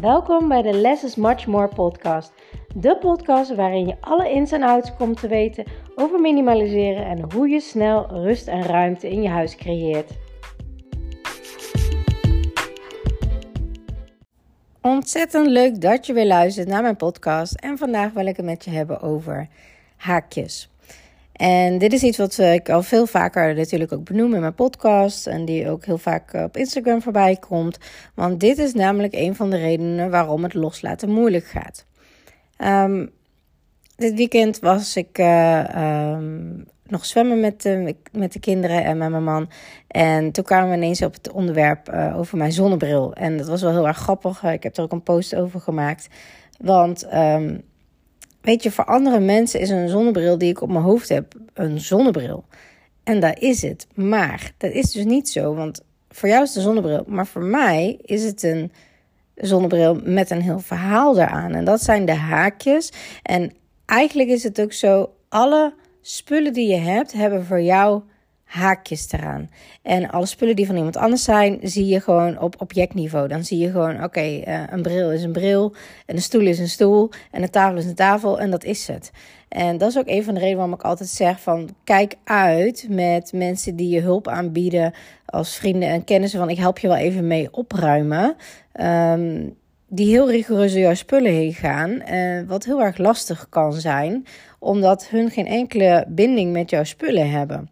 Welkom 0.00 0.48
bij 0.48 0.62
de 0.62 0.72
Less 0.72 1.04
is 1.04 1.14
Much 1.14 1.46
More 1.46 1.68
podcast. 1.68 2.32
De 2.74 2.96
podcast 2.98 3.54
waarin 3.54 3.86
je 3.86 3.96
alle 4.00 4.30
ins 4.30 4.52
en 4.52 4.62
outs 4.62 4.94
komt 4.96 5.20
te 5.20 5.28
weten 5.28 5.64
over 5.94 6.20
minimaliseren 6.20 7.06
en 7.06 7.32
hoe 7.32 7.48
je 7.48 7.60
snel 7.60 8.06
rust 8.10 8.48
en 8.48 8.62
ruimte 8.62 9.10
in 9.10 9.22
je 9.22 9.28
huis 9.28 9.56
creëert. 9.56 10.10
Ontzettend 14.80 15.46
leuk 15.46 15.80
dat 15.80 16.06
je 16.06 16.12
weer 16.12 16.26
luistert 16.26 16.68
naar 16.68 16.82
mijn 16.82 16.96
podcast 16.96 17.54
en 17.54 17.78
vandaag 17.78 18.12
wil 18.12 18.26
ik 18.26 18.36
het 18.36 18.46
met 18.46 18.64
je 18.64 18.70
hebben 18.70 19.00
over 19.00 19.48
haakjes. 19.96 20.75
En 21.36 21.78
dit 21.78 21.92
is 21.92 22.02
iets 22.02 22.18
wat 22.18 22.38
eh, 22.38 22.54
ik 22.54 22.68
al 22.68 22.82
veel 22.82 23.06
vaker 23.06 23.54
natuurlijk 23.54 23.92
ook 23.92 24.04
benoem 24.04 24.34
in 24.34 24.40
mijn 24.40 24.54
podcast. 24.54 25.26
En 25.26 25.44
die 25.44 25.70
ook 25.70 25.84
heel 25.84 25.98
vaak 25.98 26.32
eh, 26.32 26.42
op 26.42 26.56
Instagram 26.56 27.02
voorbij 27.02 27.36
komt. 27.36 27.78
Want 28.14 28.40
dit 28.40 28.58
is 28.58 28.74
namelijk 28.74 29.14
een 29.14 29.34
van 29.34 29.50
de 29.50 29.56
redenen 29.56 30.10
waarom 30.10 30.42
het 30.42 30.54
loslaten 30.54 31.10
moeilijk 31.10 31.44
gaat. 31.44 31.86
Um, 32.58 33.10
dit 33.96 34.14
weekend 34.14 34.58
was 34.58 34.96
ik 34.96 35.18
uh, 35.18 36.12
um, 36.14 36.64
nog 36.86 37.04
zwemmen 37.04 37.40
met 37.40 37.62
de, 37.62 37.94
met 38.12 38.32
de 38.32 38.40
kinderen 38.40 38.84
en 38.84 38.98
met 38.98 39.10
mijn 39.10 39.24
man. 39.24 39.50
En 39.86 40.32
toen 40.32 40.44
kwamen 40.44 40.70
we 40.70 40.76
ineens 40.76 41.02
op 41.02 41.14
het 41.14 41.30
onderwerp 41.30 41.92
uh, 41.92 42.18
over 42.18 42.38
mijn 42.38 42.52
zonnebril. 42.52 43.14
En 43.14 43.36
dat 43.36 43.46
was 43.46 43.62
wel 43.62 43.70
heel 43.70 43.86
erg 43.86 43.98
grappig. 43.98 44.42
Ik 44.42 44.62
heb 44.62 44.76
er 44.76 44.82
ook 44.82 44.92
een 44.92 45.02
post 45.02 45.34
over 45.34 45.60
gemaakt. 45.60 46.08
Want 46.58 47.14
um, 47.14 47.62
Weet 48.46 48.62
je, 48.62 48.70
voor 48.70 48.84
andere 48.84 49.20
mensen 49.20 49.60
is 49.60 49.70
een 49.70 49.88
zonnebril 49.88 50.38
die 50.38 50.50
ik 50.50 50.60
op 50.60 50.68
mijn 50.68 50.84
hoofd 50.84 51.08
heb 51.08 51.34
een 51.54 51.80
zonnebril. 51.80 52.44
En 53.04 53.20
daar 53.20 53.40
is 53.40 53.62
het. 53.62 53.86
Maar 53.94 54.52
dat 54.56 54.70
is 54.70 54.92
dus 54.92 55.04
niet 55.04 55.28
zo, 55.28 55.54
want 55.54 55.82
voor 56.08 56.28
jou 56.28 56.42
is 56.42 56.48
het 56.48 56.56
een 56.56 56.62
zonnebril. 56.62 57.04
Maar 57.06 57.26
voor 57.26 57.42
mij 57.42 57.98
is 58.02 58.24
het 58.24 58.42
een 58.42 58.72
zonnebril 59.34 60.00
met 60.04 60.30
een 60.30 60.40
heel 60.40 60.58
verhaal 60.58 61.18
eraan. 61.18 61.54
En 61.54 61.64
dat 61.64 61.82
zijn 61.82 62.04
de 62.04 62.14
haakjes. 62.14 62.92
En 63.22 63.52
eigenlijk 63.86 64.28
is 64.28 64.42
het 64.42 64.60
ook 64.60 64.72
zo, 64.72 65.12
alle 65.28 65.74
spullen 66.00 66.52
die 66.52 66.68
je 66.68 66.80
hebt, 66.80 67.12
hebben 67.12 67.44
voor 67.44 67.60
jou 67.60 68.02
haakjes 68.46 69.12
eraan. 69.12 69.50
En 69.82 70.10
alle 70.10 70.26
spullen 70.26 70.56
die 70.56 70.66
van 70.66 70.76
iemand 70.76 70.96
anders 70.96 71.24
zijn, 71.24 71.58
zie 71.62 71.86
je 71.86 72.00
gewoon 72.00 72.38
op 72.38 72.60
objectniveau. 72.60 73.28
Dan 73.28 73.44
zie 73.44 73.58
je 73.58 73.70
gewoon, 73.70 74.04
oké, 74.04 74.20
eh, 74.20 74.62
een 74.70 74.82
bril 74.82 75.12
is 75.12 75.22
een 75.22 75.32
bril, 75.32 75.74
en 76.06 76.16
een 76.16 76.22
stoel 76.22 76.46
is 76.46 76.58
een 76.58 76.68
stoel, 76.68 77.10
en 77.30 77.42
een 77.42 77.50
tafel 77.50 77.78
is 77.78 77.84
een 77.84 77.94
tafel, 77.94 78.40
en 78.40 78.50
dat 78.50 78.64
is 78.64 78.86
het. 78.86 79.10
En 79.48 79.78
dat 79.78 79.88
is 79.88 79.98
ook 79.98 80.08
een 80.08 80.24
van 80.24 80.34
de 80.34 80.40
redenen 80.40 80.58
waarom 80.58 80.78
ik 80.78 80.84
altijd 80.84 81.08
zeg 81.08 81.40
van, 81.40 81.68
kijk 81.84 82.14
uit 82.24 82.86
met 82.88 83.32
mensen 83.32 83.76
die 83.76 83.88
je 83.88 84.00
hulp 84.00 84.28
aanbieden 84.28 84.92
als 85.26 85.56
vrienden 85.56 85.88
en 85.88 86.04
kennissen 86.04 86.38
van, 86.38 86.50
ik 86.50 86.58
help 86.58 86.78
je 86.78 86.88
wel 86.88 86.96
even 86.96 87.26
mee 87.26 87.52
opruimen. 87.52 88.36
Um, 88.80 89.56
die 89.88 90.08
heel 90.08 90.30
rigoureus 90.30 90.72
door 90.72 90.80
jouw 90.80 90.94
spullen 90.94 91.32
heen 91.32 91.54
gaan. 91.54 91.90
Uh, 91.90 92.48
wat 92.48 92.64
heel 92.64 92.82
erg 92.82 92.98
lastig 92.98 93.46
kan 93.48 93.72
zijn, 93.72 94.26
omdat 94.58 95.08
hun 95.08 95.30
geen 95.30 95.46
enkele 95.46 96.04
binding 96.08 96.52
met 96.52 96.70
jouw 96.70 96.84
spullen 96.84 97.30
hebben. 97.30 97.70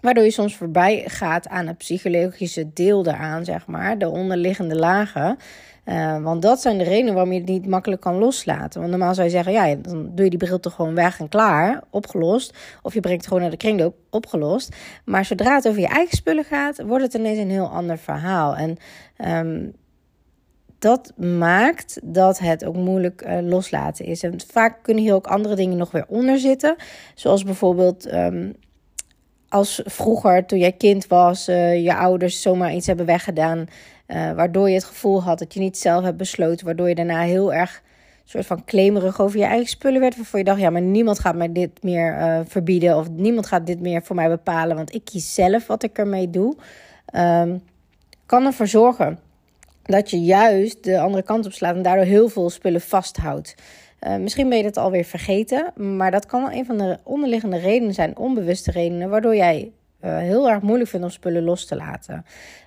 Waardoor 0.00 0.24
je 0.24 0.30
soms 0.30 0.56
voorbij 0.56 1.02
gaat 1.06 1.48
aan 1.48 1.66
het 1.66 1.78
psychologische 1.78 2.72
deel 2.72 3.02
daaraan, 3.02 3.44
zeg 3.44 3.66
maar, 3.66 3.98
de 3.98 4.08
onderliggende 4.08 4.76
lagen. 4.76 5.36
Uh, 5.84 6.22
want 6.22 6.42
dat 6.42 6.60
zijn 6.60 6.78
de 6.78 6.84
redenen 6.84 7.14
waarom 7.14 7.32
je 7.32 7.38
het 7.38 7.48
niet 7.48 7.66
makkelijk 7.66 8.00
kan 8.00 8.18
loslaten. 8.18 8.80
Want 8.80 8.92
normaal 8.92 9.14
zou 9.14 9.26
je 9.26 9.32
zeggen, 9.32 9.52
ja, 9.52 9.74
dan 9.74 10.10
doe 10.14 10.24
je 10.24 10.30
die 10.30 10.38
bril 10.38 10.60
toch 10.60 10.74
gewoon 10.74 10.94
weg 10.94 11.20
en 11.20 11.28
klaar, 11.28 11.82
opgelost. 11.90 12.54
Of 12.82 12.94
je 12.94 13.00
brengt 13.00 13.18
het 13.18 13.26
gewoon 13.26 13.42
naar 13.42 13.50
de 13.50 13.56
kringloop, 13.56 13.94
opgelost. 14.10 14.76
Maar 15.04 15.24
zodra 15.24 15.54
het 15.54 15.68
over 15.68 15.80
je 15.80 15.86
eigen 15.86 16.16
spullen 16.16 16.44
gaat, 16.44 16.82
wordt 16.82 17.04
het 17.04 17.14
ineens 17.14 17.38
een 17.38 17.50
heel 17.50 17.68
ander 17.68 17.98
verhaal. 17.98 18.56
En 18.56 18.76
um, 19.46 19.72
dat 20.78 21.12
maakt 21.16 22.00
dat 22.02 22.38
het 22.38 22.64
ook 22.64 22.76
moeilijk 22.76 23.26
uh, 23.26 23.38
loslaten 23.42 24.04
is. 24.04 24.22
En 24.22 24.40
vaak 24.52 24.82
kunnen 24.82 25.02
hier 25.02 25.14
ook 25.14 25.26
andere 25.26 25.56
dingen 25.56 25.76
nog 25.76 25.90
weer 25.90 26.04
onder 26.08 26.38
zitten. 26.38 26.76
Zoals 27.14 27.44
bijvoorbeeld... 27.44 28.12
Um, 28.12 28.54
als 29.50 29.82
vroeger, 29.84 30.46
toen 30.46 30.58
jij 30.58 30.72
kind 30.72 31.06
was, 31.06 31.48
uh, 31.48 31.84
je 31.84 31.96
ouders 31.96 32.42
zomaar 32.42 32.74
iets 32.74 32.86
hebben 32.86 33.06
weggedaan. 33.06 33.66
Uh, 34.06 34.32
waardoor 34.32 34.68
je 34.68 34.74
het 34.74 34.84
gevoel 34.84 35.22
had 35.22 35.38
dat 35.38 35.54
je 35.54 35.60
niet 35.60 35.78
zelf 35.78 36.04
hebt 36.04 36.16
besloten. 36.16 36.66
Waardoor 36.66 36.88
je 36.88 36.94
daarna 36.94 37.20
heel 37.20 37.52
erg 37.52 37.82
soort 38.24 38.46
van 38.46 38.64
claimerig 38.64 39.20
over 39.20 39.38
je 39.38 39.44
eigen 39.44 39.68
spullen 39.68 40.00
werd. 40.00 40.16
Waarvoor 40.16 40.38
je 40.38 40.44
dacht, 40.44 40.60
ja, 40.60 40.70
maar 40.70 40.82
niemand 40.82 41.18
gaat 41.18 41.34
mij 41.34 41.52
dit 41.52 41.82
meer 41.82 42.18
uh, 42.18 42.40
verbieden. 42.46 42.96
Of 42.96 43.08
niemand 43.08 43.46
gaat 43.46 43.66
dit 43.66 43.80
meer 43.80 44.02
voor 44.02 44.16
mij 44.16 44.28
bepalen. 44.28 44.76
Want 44.76 44.94
ik 44.94 45.04
kies 45.04 45.34
zelf 45.34 45.66
wat 45.66 45.82
ik 45.82 45.98
ermee 45.98 46.30
doe. 46.30 46.56
Um, 47.14 47.62
kan 48.26 48.46
ervoor 48.46 48.66
zorgen 48.66 49.18
dat 49.82 50.10
je 50.10 50.20
juist 50.20 50.84
de 50.84 51.00
andere 51.00 51.22
kant 51.22 51.46
op 51.46 51.52
slaat. 51.52 51.76
En 51.76 51.82
daardoor 51.82 52.04
heel 52.04 52.28
veel 52.28 52.50
spullen 52.50 52.80
vasthoudt. 52.80 53.54
Uh, 54.06 54.16
misschien 54.16 54.48
ben 54.48 54.58
je 54.58 54.64
het 54.64 54.76
alweer 54.76 55.04
vergeten, 55.04 55.72
maar 55.96 56.10
dat 56.10 56.26
kan 56.26 56.42
wel 56.42 56.52
een 56.52 56.64
van 56.64 56.78
de 56.78 56.98
onderliggende 57.02 57.58
redenen 57.58 57.94
zijn, 57.94 58.16
onbewuste 58.16 58.70
redenen, 58.70 59.10
waardoor 59.10 59.36
jij 59.36 59.72
uh, 60.04 60.18
heel 60.18 60.50
erg 60.50 60.62
moeilijk 60.62 60.90
vindt 60.90 61.06
om 61.06 61.12
spullen 61.12 61.42
los 61.42 61.66
te 61.66 61.76
laten. 61.76 62.24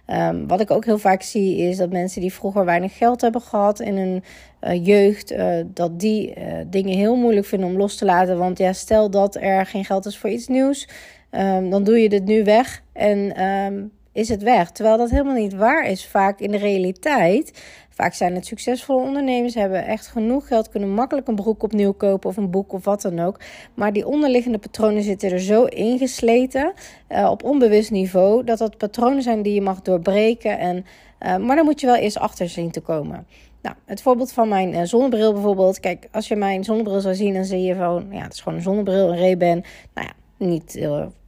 Um, 0.08 0.48
wat 0.48 0.62
ik 0.62 0.72
ook 0.72 0.86
heel 0.86 0.98
vaak 0.98 1.22
zie 1.22 1.58
is 1.58 1.78
dat 1.78 1.92
mensen 1.92 2.22
die 2.22 2.34
vroeger 2.34 2.66
weinig 2.66 2.98
geld 2.98 3.22
hebben 3.22 3.42
gehad 3.42 3.80
in 3.80 3.98
hun 3.98 4.24
uh, 4.62 4.86
jeugd, 4.86 5.36
dat 5.66 6.00
die 6.00 6.34
dingen 6.68 6.98
heel 6.98 7.16
moeilijk 7.16 7.46
vinden 7.46 7.70
om 7.70 7.78
los 7.78 7.96
te 7.96 8.06
laten. 8.06 8.38
Want 8.38 8.58
ja, 8.58 8.74
stel 8.74 9.10
dat 9.10 9.36
er 9.36 9.66
geen 9.66 9.86
geld 9.86 10.06
is 10.06 10.18
voor 10.18 10.30
iets 10.30 10.48
nieuws, 10.48 10.88
um, 11.32 11.70
dan 11.70 11.84
doe 11.84 12.02
je 12.02 12.10
dit 12.10 12.26
nu 12.26 12.44
weg 12.44 12.84
en 12.94 13.44
um, 13.44 13.92
is 14.12 14.30
het 14.30 14.44
weg. 14.44 14.72
Terwijl 14.72 14.98
dat 14.98 15.10
helemaal 15.10 15.36
niet 15.36 15.54
waar 15.54 15.88
is. 15.88 16.06
Vaak 16.06 16.40
in 16.40 16.52
de 16.52 16.58
realiteit 16.58 17.64
Vaak 17.94 18.14
zijn 18.14 18.36
het 18.36 18.46
succesvolle 18.46 19.04
ondernemers, 19.04 19.54
hebben 19.54 19.86
echt 19.86 20.08
genoeg 20.08 20.48
geld, 20.48 20.70
kunnen 20.70 20.94
makkelijk 20.94 21.28
een 21.28 21.36
broek 21.36 21.64
opnieuw 21.64 21.94
kopen 21.94 22.30
of 22.30 22.38
een 22.38 22.50
boek 22.50 22.74
of 22.74 22.84
wat 22.86 23.02
dan 23.02 23.20
ook. 23.20 23.40
Maar 23.74 23.94
die 23.94 24.08
onderliggende 24.08 24.58
patronen 24.58 25.04
zitten 25.04 25.32
er 25.32 25.40
zo 25.40 25.66
ingesleten 25.66 26.74
uh, 27.10 27.30
op 27.30 27.44
onbewust 27.44 27.92
niveau, 27.92 28.44
dat 28.44 28.58
dat 28.58 28.78
patronen 28.78 29.22
zijn 29.22 29.42
die 29.42 29.54
je 29.54 29.62
mag 29.62 29.82
doorbreken. 29.82 30.60
En, 30.60 30.86
uh, 31.20 31.38
maar 31.38 31.56
dan 31.56 31.66
moet 31.66 31.80
je 31.80 31.88
wel 31.88 31.96
eerst 31.96 32.18
achter 32.18 32.50
zien 32.50 32.72
te 32.72 32.82
komen. 32.82 33.28
Nou, 33.62 33.76
het 33.86 34.02
voorbeeld 34.02 34.32
van 34.32 34.48
mijn 34.48 34.74
uh, 34.74 34.82
zonnebril 34.84 35.34
bijvoorbeeld. 35.34 35.80
Kijk, 35.80 36.08
als 36.12 36.28
je 36.28 36.36
mijn 36.36 36.64
zonnebril 36.64 37.00
zou 37.00 37.16
zien, 37.16 37.34
dan 37.34 37.46
zie 37.46 37.62
je 37.62 37.76
van, 37.76 38.08
ja, 38.12 38.22
het 38.22 38.34
is 38.34 38.42
gewoon 38.42 38.58
een 38.58 38.64
zonnebril, 38.64 39.12
een 39.12 39.18
Ray-Ban. 39.18 39.64
Nou 39.94 40.08
ja, 40.08 40.14
niet 40.38 40.80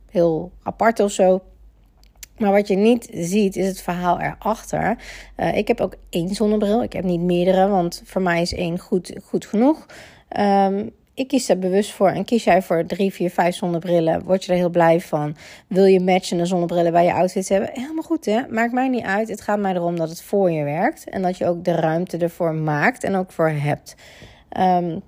heel 0.10 0.52
apart 0.64 1.00
of 1.00 1.12
zo. 1.12 1.42
Maar 2.38 2.52
wat 2.52 2.68
je 2.68 2.76
niet 2.76 3.10
ziet 3.14 3.56
is 3.56 3.68
het 3.68 3.82
verhaal 3.82 4.20
erachter. 4.22 4.98
Uh, 5.38 5.58
ik 5.58 5.68
heb 5.68 5.82
ook 5.82 5.96
één 6.10 6.30
zonnebril. 6.30 6.84
Ik 6.84 6.94
heb 6.94 7.04
niet 7.04 7.22
meerdere, 7.22 7.68
want 7.68 8.02
voor 8.06 8.22
mij 8.22 8.42
is 8.42 8.54
één 8.54 8.80
goed, 8.80 9.14
goed 9.24 9.46
genoeg. 9.46 9.86
Um, 10.40 10.92
ik 11.14 11.28
kies 11.28 11.50
er 11.50 11.60
bewust 11.60 11.92
voor. 11.92 12.10
En 12.10 12.26
kies 12.26 12.44
jij 12.44 12.62
voor 12.62 12.86
drie, 12.86 13.14
vier, 13.14 13.30
vijf 13.30 13.56
zonnebrillen, 13.56 14.24
word 14.24 14.46
je 14.46 14.52
er 14.52 14.58
heel 14.58 14.70
blij 14.70 15.02
van. 15.02 15.36
Wil 15.68 15.86
je 15.86 16.00
matchende 16.00 16.46
zonnebrillen 16.46 16.92
bij 16.92 17.06
je 17.06 17.14
outfits 17.14 17.50
hebben? 17.50 17.70
Helemaal 17.74 18.04
goed, 18.04 18.26
hè? 18.26 18.42
Maakt 18.50 18.74
mij 18.74 18.88
niet 18.88 19.04
uit. 19.04 19.30
Het 19.30 19.42
gaat 19.42 19.60
mij 19.60 19.74
erom 19.74 19.96
dat 19.96 20.10
het 20.10 20.22
voor 20.22 20.52
je 20.52 20.64
werkt. 20.64 21.10
En 21.10 21.22
dat 21.22 21.38
je 21.38 21.48
ook 21.48 21.64
de 21.64 21.72
ruimte 21.72 22.18
ervoor 22.18 22.54
maakt 22.54 23.04
en 23.04 23.16
ook 23.16 23.32
voor 23.32 23.50
hebt. 23.50 23.96
Um, 24.60 25.02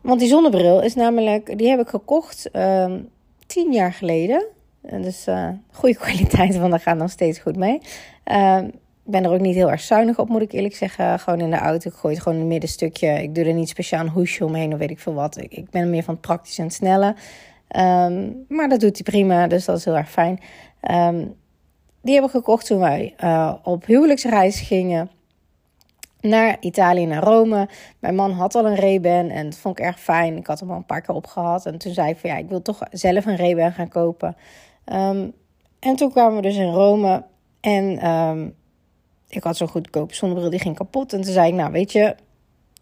want 0.00 0.20
die 0.20 0.28
zonnebril 0.28 0.82
is 0.82 0.94
namelijk, 0.94 1.58
die 1.58 1.68
heb 1.68 1.80
ik 1.80 1.88
gekocht 1.88 2.48
um, 2.52 3.08
tien 3.46 3.72
jaar 3.72 3.92
geleden. 3.92 4.46
Dus 4.90 5.28
uh, 5.28 5.48
goede 5.72 5.96
kwaliteit, 6.04 6.56
want 6.56 6.70
daar 6.70 6.80
gaat 6.80 6.96
nog 6.96 7.10
steeds 7.10 7.38
goed 7.38 7.56
mee. 7.56 7.80
Uh, 8.26 8.58
ik 9.04 9.10
ben 9.10 9.24
er 9.24 9.30
ook 9.30 9.40
niet 9.40 9.54
heel 9.54 9.70
erg 9.70 9.80
zuinig 9.80 10.18
op, 10.18 10.28
moet 10.28 10.42
ik 10.42 10.52
eerlijk 10.52 10.74
zeggen. 10.74 11.18
Gewoon 11.18 11.40
in 11.40 11.50
de 11.50 11.56
auto. 11.56 11.90
Ik 11.90 11.96
gooi 11.96 12.14
het 12.14 12.22
gewoon 12.22 12.38
in 12.38 12.44
het 12.44 12.52
middenstukje. 12.52 13.22
Ik 13.22 13.34
doe 13.34 13.44
er 13.44 13.54
niet 13.54 13.68
speciaal 13.68 14.00
een 14.00 14.08
hoesje 14.08 14.44
omheen 14.44 14.72
of 14.72 14.78
weet 14.78 14.90
ik 14.90 14.98
veel 14.98 15.14
wat. 15.14 15.36
Ik, 15.36 15.70
ben 15.70 15.90
meer 15.90 16.02
van 16.02 16.14
het 16.14 16.22
praktisch 16.22 16.58
en 16.58 16.64
het 16.64 16.72
snelle. 16.72 17.14
Um, 17.76 18.44
maar 18.48 18.68
dat 18.68 18.80
doet 18.80 18.94
hij 18.94 19.02
prima, 19.02 19.46
dus 19.46 19.64
dat 19.64 19.76
is 19.76 19.84
heel 19.84 19.96
erg 19.96 20.10
fijn. 20.10 20.40
Um, 20.90 21.34
die 22.02 22.12
hebben 22.12 22.30
we 22.32 22.38
gekocht 22.38 22.66
toen 22.66 22.78
wij 22.78 23.14
uh, 23.24 23.54
op 23.62 23.86
huwelijksreis 23.86 24.60
gingen 24.60 25.10
naar 26.20 26.56
Italië, 26.60 27.06
naar 27.06 27.22
Rome. 27.22 27.68
Mijn 27.98 28.14
man 28.14 28.32
had 28.32 28.54
al 28.54 28.66
een 28.66 28.76
Ray-Ban 28.76 29.28
en 29.28 29.44
dat 29.44 29.58
vond 29.58 29.78
ik 29.78 29.84
erg 29.84 30.00
fijn. 30.00 30.36
Ik 30.36 30.46
had 30.46 30.60
hem 30.60 30.70
al 30.70 30.76
een 30.76 30.86
paar 30.86 31.00
keer 31.00 31.14
opgehad. 31.14 31.66
En 31.66 31.78
toen 31.78 31.92
zei 31.92 32.10
ik 32.10 32.16
van 32.16 32.30
ja, 32.30 32.36
ik 32.36 32.48
wil 32.48 32.62
toch 32.62 32.82
zelf 32.90 33.26
een 33.26 33.36
Ray-Ban 33.36 33.72
gaan 33.72 33.88
kopen. 33.88 34.36
Um, 34.92 35.32
en 35.78 35.96
toen 35.96 36.10
kwamen 36.10 36.36
we 36.36 36.42
dus 36.42 36.56
in 36.56 36.72
Rome 36.72 37.24
en 37.60 38.10
um, 38.10 38.54
ik 39.28 39.42
had 39.42 39.56
zo'n 39.56 39.68
goedkope 39.68 40.14
zonnebril, 40.14 40.50
die 40.50 40.58
ging 40.58 40.76
kapot. 40.76 41.12
En 41.12 41.20
toen 41.20 41.32
zei 41.32 41.48
ik, 41.48 41.54
nou 41.54 41.72
weet 41.72 41.92
je, 41.92 42.14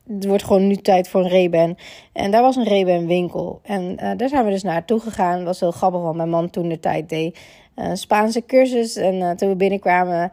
het 0.09 0.27
wordt 0.27 0.45
gewoon 0.45 0.67
nu 0.67 0.77
tijd 0.77 1.09
voor 1.09 1.21
een 1.21 1.31
Ray-Ban. 1.31 1.77
En 2.13 2.31
daar 2.31 2.43
was 2.43 2.57
een 2.57 2.69
Ray-Ban 2.69 3.07
winkel. 3.07 3.61
En 3.63 3.83
uh, 3.83 4.11
daar 4.17 4.29
zijn 4.29 4.45
we 4.45 4.51
dus 4.51 4.63
naartoe 4.63 5.01
gegaan. 5.01 5.37
Dat 5.37 5.47
was 5.47 5.61
heel 5.61 5.71
grappig, 5.71 6.01
want 6.01 6.17
mijn 6.17 6.31
man 6.31 6.51
toen 6.51 6.69
de 6.69 6.81
tijd 6.81 7.09
deed 7.09 7.39
een 7.75 7.97
Spaanse 7.97 8.45
cursus. 8.47 8.97
En 8.97 9.15
uh, 9.15 9.31
toen 9.31 9.49
we 9.49 9.57
binnenkwamen, 9.57 10.33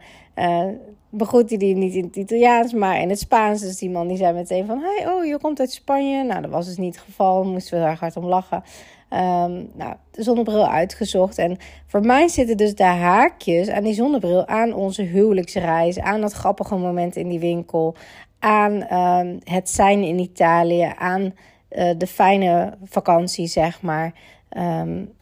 begroette 1.10 1.54
hij 1.54 1.66
die 1.66 1.74
niet 1.74 1.94
in 1.94 2.04
het 2.04 2.16
Italiaans, 2.16 2.72
maar 2.72 3.00
in 3.00 3.08
het 3.08 3.18
Spaans. 3.18 3.60
Dus 3.60 3.78
die 3.78 3.90
man 3.90 4.08
die 4.08 4.16
zei 4.16 4.32
meteen 4.32 4.66
van, 4.66 4.80
hey, 4.80 5.12
oh, 5.12 5.24
je 5.24 5.38
komt 5.38 5.60
uit 5.60 5.72
Spanje. 5.72 6.24
Nou, 6.24 6.40
dat 6.42 6.50
was 6.50 6.66
dus 6.66 6.76
niet 6.76 6.94
het 6.94 7.04
geval, 7.04 7.44
moesten 7.44 7.78
we 7.78 7.84
daar 7.84 7.98
hard 7.98 8.16
om 8.16 8.24
lachen. 8.24 8.62
Um, 9.12 9.70
nou, 9.74 9.94
de 10.10 10.22
zonnebril 10.22 10.68
uitgezocht. 10.68 11.38
En 11.38 11.56
voor 11.86 12.00
mij 12.00 12.28
zitten 12.28 12.56
dus 12.56 12.74
de 12.74 12.84
haakjes 12.84 13.68
aan 13.68 13.82
die 13.82 13.94
zonnebril 13.94 14.46
aan 14.46 14.74
onze 14.74 15.02
huwelijksreis, 15.02 15.98
aan 15.98 16.20
dat 16.20 16.32
grappige 16.32 16.76
moment 16.76 17.16
in 17.16 17.28
die 17.28 17.38
winkel, 17.38 17.94
aan 18.38 18.72
um, 18.98 19.38
het 19.44 19.70
zijn 19.70 20.02
in 20.02 20.18
Italië, 20.18 20.92
aan 20.96 21.22
uh, 21.22 21.90
de 21.96 22.06
fijne 22.06 22.74
vakantie, 22.84 23.46
zeg 23.46 23.82
maar. 23.82 24.14
Um, 24.58 25.12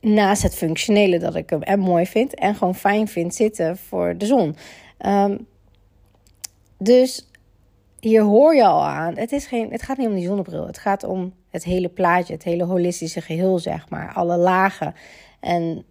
naast 0.00 0.42
het 0.42 0.54
functionele 0.54 1.18
dat 1.18 1.34
ik 1.34 1.50
hem 1.50 1.62
en 1.62 1.78
mooi 1.78 2.06
vind 2.06 2.34
en 2.34 2.54
gewoon 2.54 2.74
fijn 2.74 3.08
vind 3.08 3.34
zitten 3.34 3.76
voor 3.76 4.16
de 4.18 4.26
zon. 4.26 4.56
Dus 6.78 7.29
hier 8.00 8.22
hoor 8.22 8.54
je 8.54 8.66
al 8.66 8.84
aan. 8.84 9.16
Het, 9.16 9.32
is 9.32 9.46
geen, 9.46 9.70
het 9.70 9.82
gaat 9.82 9.96
niet 9.96 10.08
om 10.08 10.14
die 10.14 10.26
zonnebril. 10.26 10.66
Het 10.66 10.78
gaat 10.78 11.04
om 11.04 11.34
het 11.48 11.64
hele 11.64 11.88
plaatje, 11.88 12.32
het 12.32 12.42
hele 12.42 12.64
holistische 12.64 13.20
geheel, 13.20 13.58
zeg 13.58 13.88
maar. 13.88 14.12
Alle 14.12 14.36
lagen. 14.36 14.94
En 15.40 15.84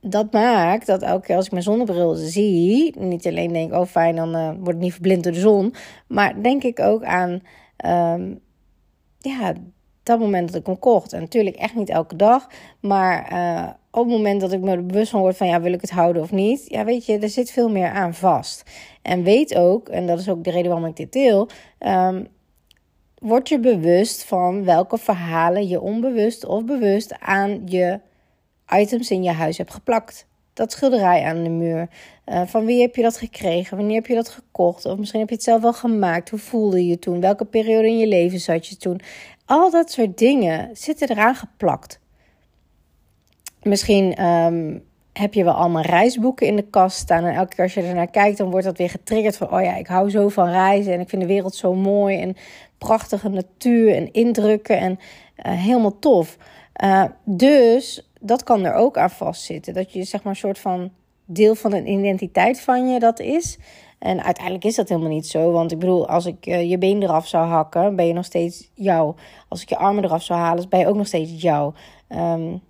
dat 0.00 0.32
maakt 0.32 0.86
dat 0.86 1.02
elke 1.02 1.26
keer 1.26 1.36
als 1.36 1.44
ik 1.44 1.50
mijn 1.50 1.62
zonnebril 1.62 2.14
zie, 2.14 2.98
niet 2.98 3.26
alleen 3.26 3.52
denk, 3.52 3.72
oh 3.72 3.86
fijn, 3.86 4.16
dan 4.16 4.36
uh, 4.36 4.50
word 4.58 4.76
ik 4.76 4.82
niet 4.82 4.92
verblind 4.92 5.24
door 5.24 5.32
de 5.32 5.40
zon. 5.40 5.74
Maar 6.06 6.42
denk 6.42 6.62
ik 6.62 6.80
ook 6.80 7.04
aan, 7.04 7.30
um, 7.86 8.40
ja, 9.18 9.52
dat 10.02 10.18
moment 10.18 10.46
dat 10.46 10.60
ik 10.60 10.66
hem 10.66 10.78
kocht. 10.78 11.12
En 11.12 11.20
natuurlijk 11.20 11.56
echt 11.56 11.74
niet 11.74 11.88
elke 11.88 12.16
dag. 12.16 12.48
Maar 12.80 13.32
uh, 13.32 13.68
op 13.96 14.04
het 14.04 14.12
moment 14.12 14.40
dat 14.40 14.52
ik 14.52 14.60
me 14.60 14.82
bewust 14.82 15.12
word 15.12 15.36
van 15.36 15.46
ja, 15.46 15.60
wil 15.60 15.72
ik 15.72 15.80
het 15.80 15.90
houden 15.90 16.22
of 16.22 16.32
niet. 16.32 16.64
Ja, 16.66 16.84
weet 16.84 17.06
je, 17.06 17.18
er 17.18 17.28
zit 17.28 17.50
veel 17.50 17.70
meer 17.70 17.90
aan 17.90 18.14
vast. 18.14 18.62
En 19.02 19.22
weet 19.22 19.54
ook, 19.54 19.88
en 19.88 20.06
dat 20.06 20.18
is 20.18 20.28
ook 20.28 20.44
de 20.44 20.50
reden 20.50 20.70
waarom 20.70 20.88
ik 20.88 20.96
dit 20.96 21.12
deel. 21.12 21.48
Um, 21.78 22.26
word 23.18 23.48
je 23.48 23.60
bewust 23.60 24.24
van 24.24 24.64
welke 24.64 24.98
verhalen 24.98 25.68
je 25.68 25.80
onbewust 25.80 26.44
of 26.44 26.64
bewust 26.64 27.20
aan 27.20 27.62
je 27.64 28.00
items 28.68 29.10
in 29.10 29.22
je 29.22 29.30
huis 29.30 29.58
hebt 29.58 29.72
geplakt. 29.72 30.26
Dat 30.52 30.72
schilderij 30.72 31.22
aan 31.22 31.42
de 31.42 31.50
muur. 31.50 31.88
Uh, 32.26 32.42
van 32.46 32.64
wie 32.64 32.80
heb 32.80 32.96
je 32.96 33.02
dat 33.02 33.16
gekregen? 33.16 33.76
Wanneer 33.76 33.96
heb 33.96 34.06
je 34.06 34.14
dat 34.14 34.28
gekocht? 34.28 34.84
Of 34.84 34.98
misschien 34.98 35.20
heb 35.20 35.28
je 35.28 35.34
het 35.34 35.44
zelf 35.44 35.62
wel 35.62 35.72
gemaakt. 35.72 36.30
Hoe 36.30 36.38
voelde 36.38 36.86
je 36.86 36.98
toen? 36.98 37.20
Welke 37.20 37.44
periode 37.44 37.86
in 37.86 37.98
je 37.98 38.06
leven 38.06 38.40
zat 38.40 38.66
je 38.66 38.76
toen? 38.76 39.00
Al 39.44 39.70
dat 39.70 39.90
soort 39.90 40.18
dingen 40.18 40.76
zitten 40.76 41.10
eraan 41.10 41.34
geplakt. 41.34 42.00
Misschien 43.66 44.24
um, 44.24 44.84
heb 45.12 45.34
je 45.34 45.44
wel 45.44 45.52
allemaal 45.52 45.82
reisboeken 45.82 46.46
in 46.46 46.56
de 46.56 46.70
kast 46.70 46.96
staan. 46.96 47.24
En 47.24 47.34
elke 47.34 47.54
keer 47.54 47.64
als 47.64 47.74
je 47.74 47.82
er 47.82 47.94
naar 47.94 48.10
kijkt, 48.10 48.38
dan 48.38 48.50
wordt 48.50 48.66
dat 48.66 48.78
weer 48.78 48.90
getriggerd 48.90 49.36
van... 49.36 49.52
oh 49.52 49.62
ja, 49.62 49.76
ik 49.76 49.86
hou 49.86 50.10
zo 50.10 50.28
van 50.28 50.48
reizen 50.48 50.92
en 50.92 51.00
ik 51.00 51.08
vind 51.08 51.22
de 51.22 51.28
wereld 51.28 51.54
zo 51.54 51.74
mooi... 51.74 52.20
en 52.20 52.36
prachtige 52.78 53.28
natuur 53.28 53.94
en 53.94 54.12
indrukken 54.12 54.78
en 54.78 54.92
uh, 54.92 55.52
helemaal 55.52 55.98
tof. 55.98 56.36
Uh, 56.84 57.04
dus 57.24 58.10
dat 58.20 58.42
kan 58.42 58.64
er 58.64 58.74
ook 58.74 58.98
aan 58.98 59.10
vastzitten. 59.10 59.74
Dat 59.74 59.92
je 59.92 60.04
zeg 60.04 60.22
maar 60.22 60.32
een 60.32 60.38
soort 60.38 60.58
van 60.58 60.90
deel 61.24 61.54
van 61.54 61.72
een 61.72 61.88
identiteit 61.88 62.60
van 62.60 62.88
je 62.88 62.98
dat 62.98 63.20
is... 63.20 63.58
En 63.98 64.22
uiteindelijk 64.22 64.64
is 64.64 64.74
dat 64.74 64.88
helemaal 64.88 65.10
niet 65.10 65.26
zo. 65.26 65.50
Want 65.52 65.72
ik 65.72 65.78
bedoel, 65.78 66.08
als 66.08 66.26
ik 66.26 66.46
uh, 66.46 66.70
je 66.70 66.78
been 66.78 67.02
eraf 67.02 67.26
zou 67.26 67.46
hakken, 67.46 67.96
ben 67.96 68.06
je 68.06 68.12
nog 68.12 68.24
steeds 68.24 68.70
jou. 68.74 69.14
Als 69.48 69.62
ik 69.62 69.68
je 69.68 69.76
armen 69.76 70.04
eraf 70.04 70.22
zou 70.22 70.40
halen, 70.40 70.68
ben 70.68 70.80
je 70.80 70.86
ook 70.86 70.96
nog 70.96 71.06
steeds 71.06 71.42
jou. 71.42 71.74
Um, 72.08 72.62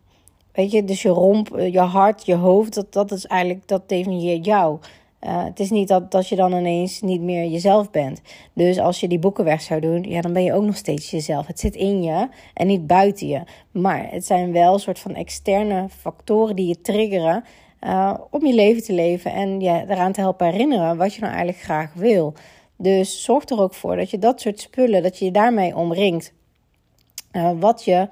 weet 0.56 0.70
je, 0.70 0.84
dus 0.84 1.02
je 1.02 1.08
romp, 1.08 1.56
eh, 1.56 1.72
je 1.72 1.80
hart, 1.80 2.26
je 2.26 2.34
hoofd, 2.34 2.74
dat, 2.74 2.92
dat 2.92 3.12
is 3.12 3.26
eigenlijk, 3.26 3.68
dat 3.68 3.88
definieert 3.88 4.44
jou. 4.44 4.78
Uh, 5.20 5.44
het 5.44 5.60
is 5.60 5.70
niet 5.70 5.88
dat, 5.88 6.10
dat 6.10 6.28
je 6.28 6.36
dan 6.36 6.52
ineens 6.52 7.00
niet 7.00 7.20
meer 7.20 7.46
jezelf 7.46 7.90
bent. 7.90 8.20
Dus 8.52 8.78
als 8.78 9.00
je 9.00 9.08
die 9.08 9.18
boeken 9.18 9.44
weg 9.44 9.60
zou 9.60 9.80
doen, 9.80 10.02
ja, 10.02 10.20
dan 10.20 10.32
ben 10.32 10.42
je 10.42 10.52
ook 10.52 10.64
nog 10.64 10.76
steeds 10.76 11.10
jezelf. 11.10 11.46
Het 11.46 11.60
zit 11.60 11.76
in 11.76 12.02
je 12.02 12.28
en 12.54 12.66
niet 12.66 12.86
buiten 12.86 13.26
je. 13.26 13.40
Maar 13.70 14.10
het 14.10 14.26
zijn 14.26 14.52
wel 14.52 14.78
soort 14.78 14.98
van 14.98 15.14
externe 15.14 15.88
factoren 15.88 16.56
die 16.56 16.66
je 16.66 16.80
triggeren 16.80 17.44
uh, 17.80 18.14
om 18.30 18.46
je 18.46 18.54
leven 18.54 18.82
te 18.82 18.92
leven 18.92 19.32
en 19.32 19.60
je 19.60 19.84
eraan 19.88 20.12
te 20.12 20.20
helpen 20.20 20.46
herinneren 20.46 20.96
wat 20.96 21.14
je 21.14 21.20
nou 21.20 21.32
eigenlijk 21.32 21.64
graag 21.64 21.92
wil. 21.94 22.34
Dus 22.76 23.24
zorg 23.24 23.48
er 23.48 23.60
ook 23.60 23.74
voor 23.74 23.96
dat 23.96 24.10
je 24.10 24.18
dat 24.18 24.40
soort 24.40 24.60
spullen, 24.60 25.02
dat 25.02 25.18
je 25.18 25.24
je 25.24 25.30
daarmee 25.30 25.76
omringt. 25.76 26.32
Wat 27.58 27.84
je 27.84 28.08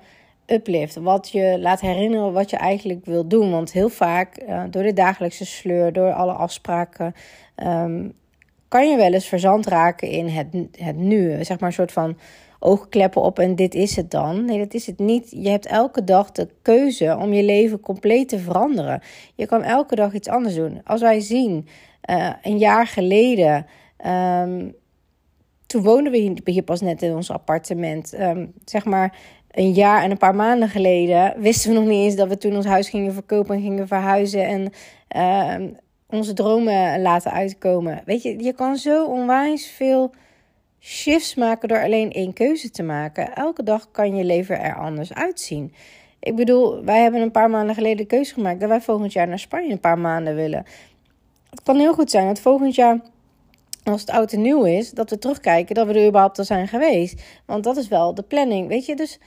uplift, 0.46 0.96
wat 0.96 1.30
je 1.30 1.56
laat 1.60 1.80
herinneren 1.80 2.32
wat 2.32 2.50
je 2.50 2.56
eigenlijk 2.56 3.04
wil 3.04 3.28
doen. 3.28 3.50
Want 3.50 3.72
heel 3.72 3.88
vaak, 3.88 4.42
uh, 4.48 4.62
door 4.70 4.82
de 4.82 4.92
dagelijkse 4.92 5.46
sleur, 5.46 5.92
door 5.92 6.12
alle 6.12 6.32
afspraken, 6.32 7.14
um, 7.56 8.12
kan 8.68 8.90
je 8.90 8.96
wel 8.96 9.12
eens 9.12 9.26
verzand 9.26 9.66
raken 9.66 10.08
in 10.08 10.26
het, 10.26 10.46
het 10.78 10.96
nu. 10.96 11.44
Zeg 11.44 11.60
maar 11.60 11.68
een 11.68 11.74
soort 11.74 11.92
van 11.92 12.16
oogkleppen 12.58 13.22
op 13.22 13.38
en 13.38 13.56
dit 13.56 13.74
is 13.74 13.96
het 13.96 14.10
dan. 14.10 14.44
Nee, 14.44 14.58
dat 14.58 14.74
is 14.74 14.86
het 14.86 14.98
niet. 14.98 15.30
Je 15.30 15.48
hebt 15.48 15.66
elke 15.66 16.04
dag 16.04 16.32
de 16.32 16.48
keuze 16.62 17.16
om 17.20 17.32
je 17.32 17.42
leven 17.42 17.80
compleet 17.80 18.28
te 18.28 18.38
veranderen. 18.38 19.02
Je 19.34 19.46
kan 19.46 19.62
elke 19.62 19.94
dag 19.94 20.12
iets 20.12 20.28
anders 20.28 20.54
doen. 20.54 20.80
Als 20.84 21.00
wij 21.00 21.20
zien, 21.20 21.66
uh, 22.10 22.32
een 22.42 22.58
jaar 22.58 22.86
geleden. 22.86 23.66
Um, 24.06 24.74
toen 25.66 25.82
woonden 25.82 26.12
we 26.12 26.40
hier, 26.44 26.62
pas 26.62 26.80
net 26.80 27.02
in 27.02 27.14
ons 27.14 27.30
appartement. 27.30 28.20
Um, 28.20 28.52
zeg 28.64 28.84
maar 28.84 29.16
een 29.54 29.72
jaar 29.72 30.02
en 30.02 30.10
een 30.10 30.18
paar 30.18 30.34
maanden 30.34 30.68
geleden 30.68 31.34
wisten 31.36 31.70
we 31.70 31.78
nog 31.78 31.88
niet 31.88 32.04
eens 32.04 32.16
dat 32.16 32.28
we 32.28 32.38
toen 32.38 32.56
ons 32.56 32.66
huis 32.66 32.88
gingen 32.88 33.12
verkopen 33.12 33.54
en 33.54 33.62
gingen 33.62 33.88
verhuizen 33.88 34.46
en 34.46 34.72
uh, 35.16 35.68
onze 36.06 36.32
dromen 36.32 37.02
laten 37.02 37.32
uitkomen. 37.32 38.02
Weet 38.04 38.22
je, 38.22 38.42
je 38.42 38.52
kan 38.52 38.76
zo 38.76 39.04
onwijs 39.06 39.66
veel 39.66 40.12
shifts 40.80 41.34
maken 41.34 41.68
door 41.68 41.82
alleen 41.82 42.12
één 42.12 42.32
keuze 42.32 42.70
te 42.70 42.82
maken. 42.82 43.34
Elke 43.34 43.62
dag 43.62 43.90
kan 43.90 44.16
je 44.16 44.24
leven 44.24 44.60
er 44.60 44.76
anders 44.76 45.12
uitzien. 45.12 45.74
Ik 46.20 46.36
bedoel, 46.36 46.84
wij 46.84 47.02
hebben 47.02 47.20
een 47.20 47.30
paar 47.30 47.50
maanden 47.50 47.74
geleden 47.74 47.96
de 47.96 48.04
keuze 48.04 48.34
gemaakt 48.34 48.60
dat 48.60 48.68
wij 48.68 48.80
volgend 48.80 49.12
jaar 49.12 49.28
naar 49.28 49.38
Spanje 49.38 49.72
een 49.72 49.80
paar 49.80 49.98
maanden 49.98 50.34
willen. 50.34 50.64
Het 51.50 51.62
kan 51.62 51.78
heel 51.78 51.94
goed 51.94 52.10
zijn 52.10 52.26
dat 52.26 52.40
volgend 52.40 52.74
jaar, 52.74 53.00
als 53.84 54.00
het 54.00 54.10
oud 54.10 54.32
en 54.32 54.42
nieuw 54.42 54.64
is, 54.64 54.90
dat 54.90 55.10
we 55.10 55.18
terugkijken 55.18 55.74
dat 55.74 55.86
we 55.86 55.92
er 55.92 56.06
überhaupt 56.06 56.38
al 56.38 56.44
zijn 56.44 56.68
geweest. 56.68 57.22
Want 57.46 57.64
dat 57.64 57.76
is 57.76 57.88
wel 57.88 58.14
de 58.14 58.22
planning, 58.22 58.68
weet 58.68 58.86
je. 58.86 58.96
Dus 58.96 59.18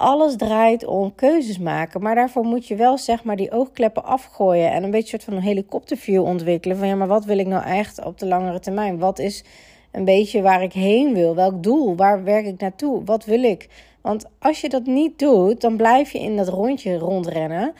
alles 0.00 0.36
draait 0.36 0.86
om 0.86 1.14
keuzes 1.14 1.58
maken. 1.58 2.02
Maar 2.02 2.14
daarvoor 2.14 2.44
moet 2.44 2.66
je 2.66 2.76
wel 2.76 2.98
zeg 2.98 3.24
maar 3.24 3.36
die 3.36 3.52
oogkleppen 3.52 4.04
afgooien 4.04 4.72
en 4.72 4.82
een 4.82 4.90
beetje 4.90 5.08
soort 5.08 5.24
van 5.24 5.34
een 5.34 5.42
helikopterview 5.42 6.22
ontwikkelen. 6.22 6.76
Van 6.76 6.86
ja, 6.86 6.94
maar 6.94 7.06
wat 7.06 7.24
wil 7.24 7.38
ik 7.38 7.46
nou 7.46 7.64
echt 7.64 8.04
op 8.04 8.18
de 8.18 8.26
langere 8.26 8.60
termijn? 8.60 8.98
Wat 8.98 9.18
is 9.18 9.44
een 9.92 10.04
beetje 10.04 10.42
waar 10.42 10.62
ik 10.62 10.72
heen 10.72 11.14
wil. 11.14 11.34
Welk 11.34 11.62
doel? 11.62 11.96
Waar 11.96 12.24
werk 12.24 12.46
ik 12.46 12.60
naartoe? 12.60 13.04
Wat 13.04 13.24
wil 13.24 13.42
ik? 13.42 13.68
Want 14.00 14.26
als 14.38 14.60
je 14.60 14.68
dat 14.68 14.86
niet 14.86 15.18
doet, 15.18 15.60
dan 15.60 15.76
blijf 15.76 16.10
je 16.10 16.20
in 16.20 16.36
dat 16.36 16.48
rondje 16.48 16.98
rondrennen. 16.98 17.72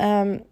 Um, 0.00 0.42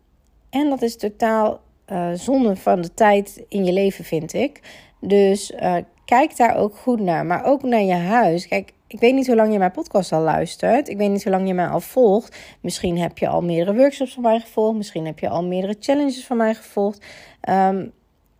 en 0.51 0.69
dat 0.69 0.83
is 0.83 0.97
totaal 0.97 1.61
uh, 1.93 2.09
zonde 2.13 2.57
van 2.57 2.81
de 2.81 2.95
tijd 2.95 3.45
in 3.49 3.65
je 3.65 3.73
leven, 3.73 4.05
vind 4.05 4.33
ik. 4.33 4.61
Dus 5.01 5.51
uh, 5.51 5.77
kijk 6.05 6.37
daar 6.37 6.57
ook 6.57 6.77
goed 6.77 7.01
naar. 7.01 7.27
Maar 7.27 7.45
ook 7.45 7.63
naar 7.63 7.83
je 7.83 7.95
huis. 7.95 8.49
Kijk, 8.49 8.73
ik 8.97 9.03
weet 9.03 9.15
niet 9.15 9.27
hoe 9.27 9.37
lang 9.37 9.53
je 9.53 9.59
mijn 9.59 9.71
podcast 9.71 10.13
al 10.13 10.21
luistert. 10.21 10.89
Ik 10.89 10.97
weet 10.97 11.11
niet 11.11 11.23
hoe 11.23 11.33
lang 11.33 11.47
je 11.47 11.55
mij 11.55 11.67
al 11.67 11.81
volgt. 11.81 12.37
Misschien 12.61 12.99
heb 12.99 13.19
je 13.19 13.29
al 13.29 13.43
meerdere 13.43 13.77
workshops 13.77 14.15
van 14.15 14.23
mij 14.23 14.41
gevolgd. 14.41 14.77
Misschien 14.77 15.07
heb 15.07 15.19
je 15.19 15.29
al 15.29 15.45
meerdere 15.45 15.77
challenges 15.81 16.27
van 16.27 16.37
mij 16.37 16.55
gevolgd. 16.55 17.05
Um, 17.49 17.93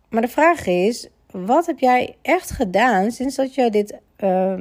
maar 0.09 0.21
de 0.21 0.27
vraag 0.27 0.65
is: 0.65 1.09
wat 1.31 1.65
heb 1.65 1.79
jij 1.79 2.15
echt 2.21 2.51
gedaan 2.51 3.11
sinds 3.11 3.35
dat 3.35 3.55
je 3.55 3.69
dit. 3.69 3.99
Uh, 4.19 4.53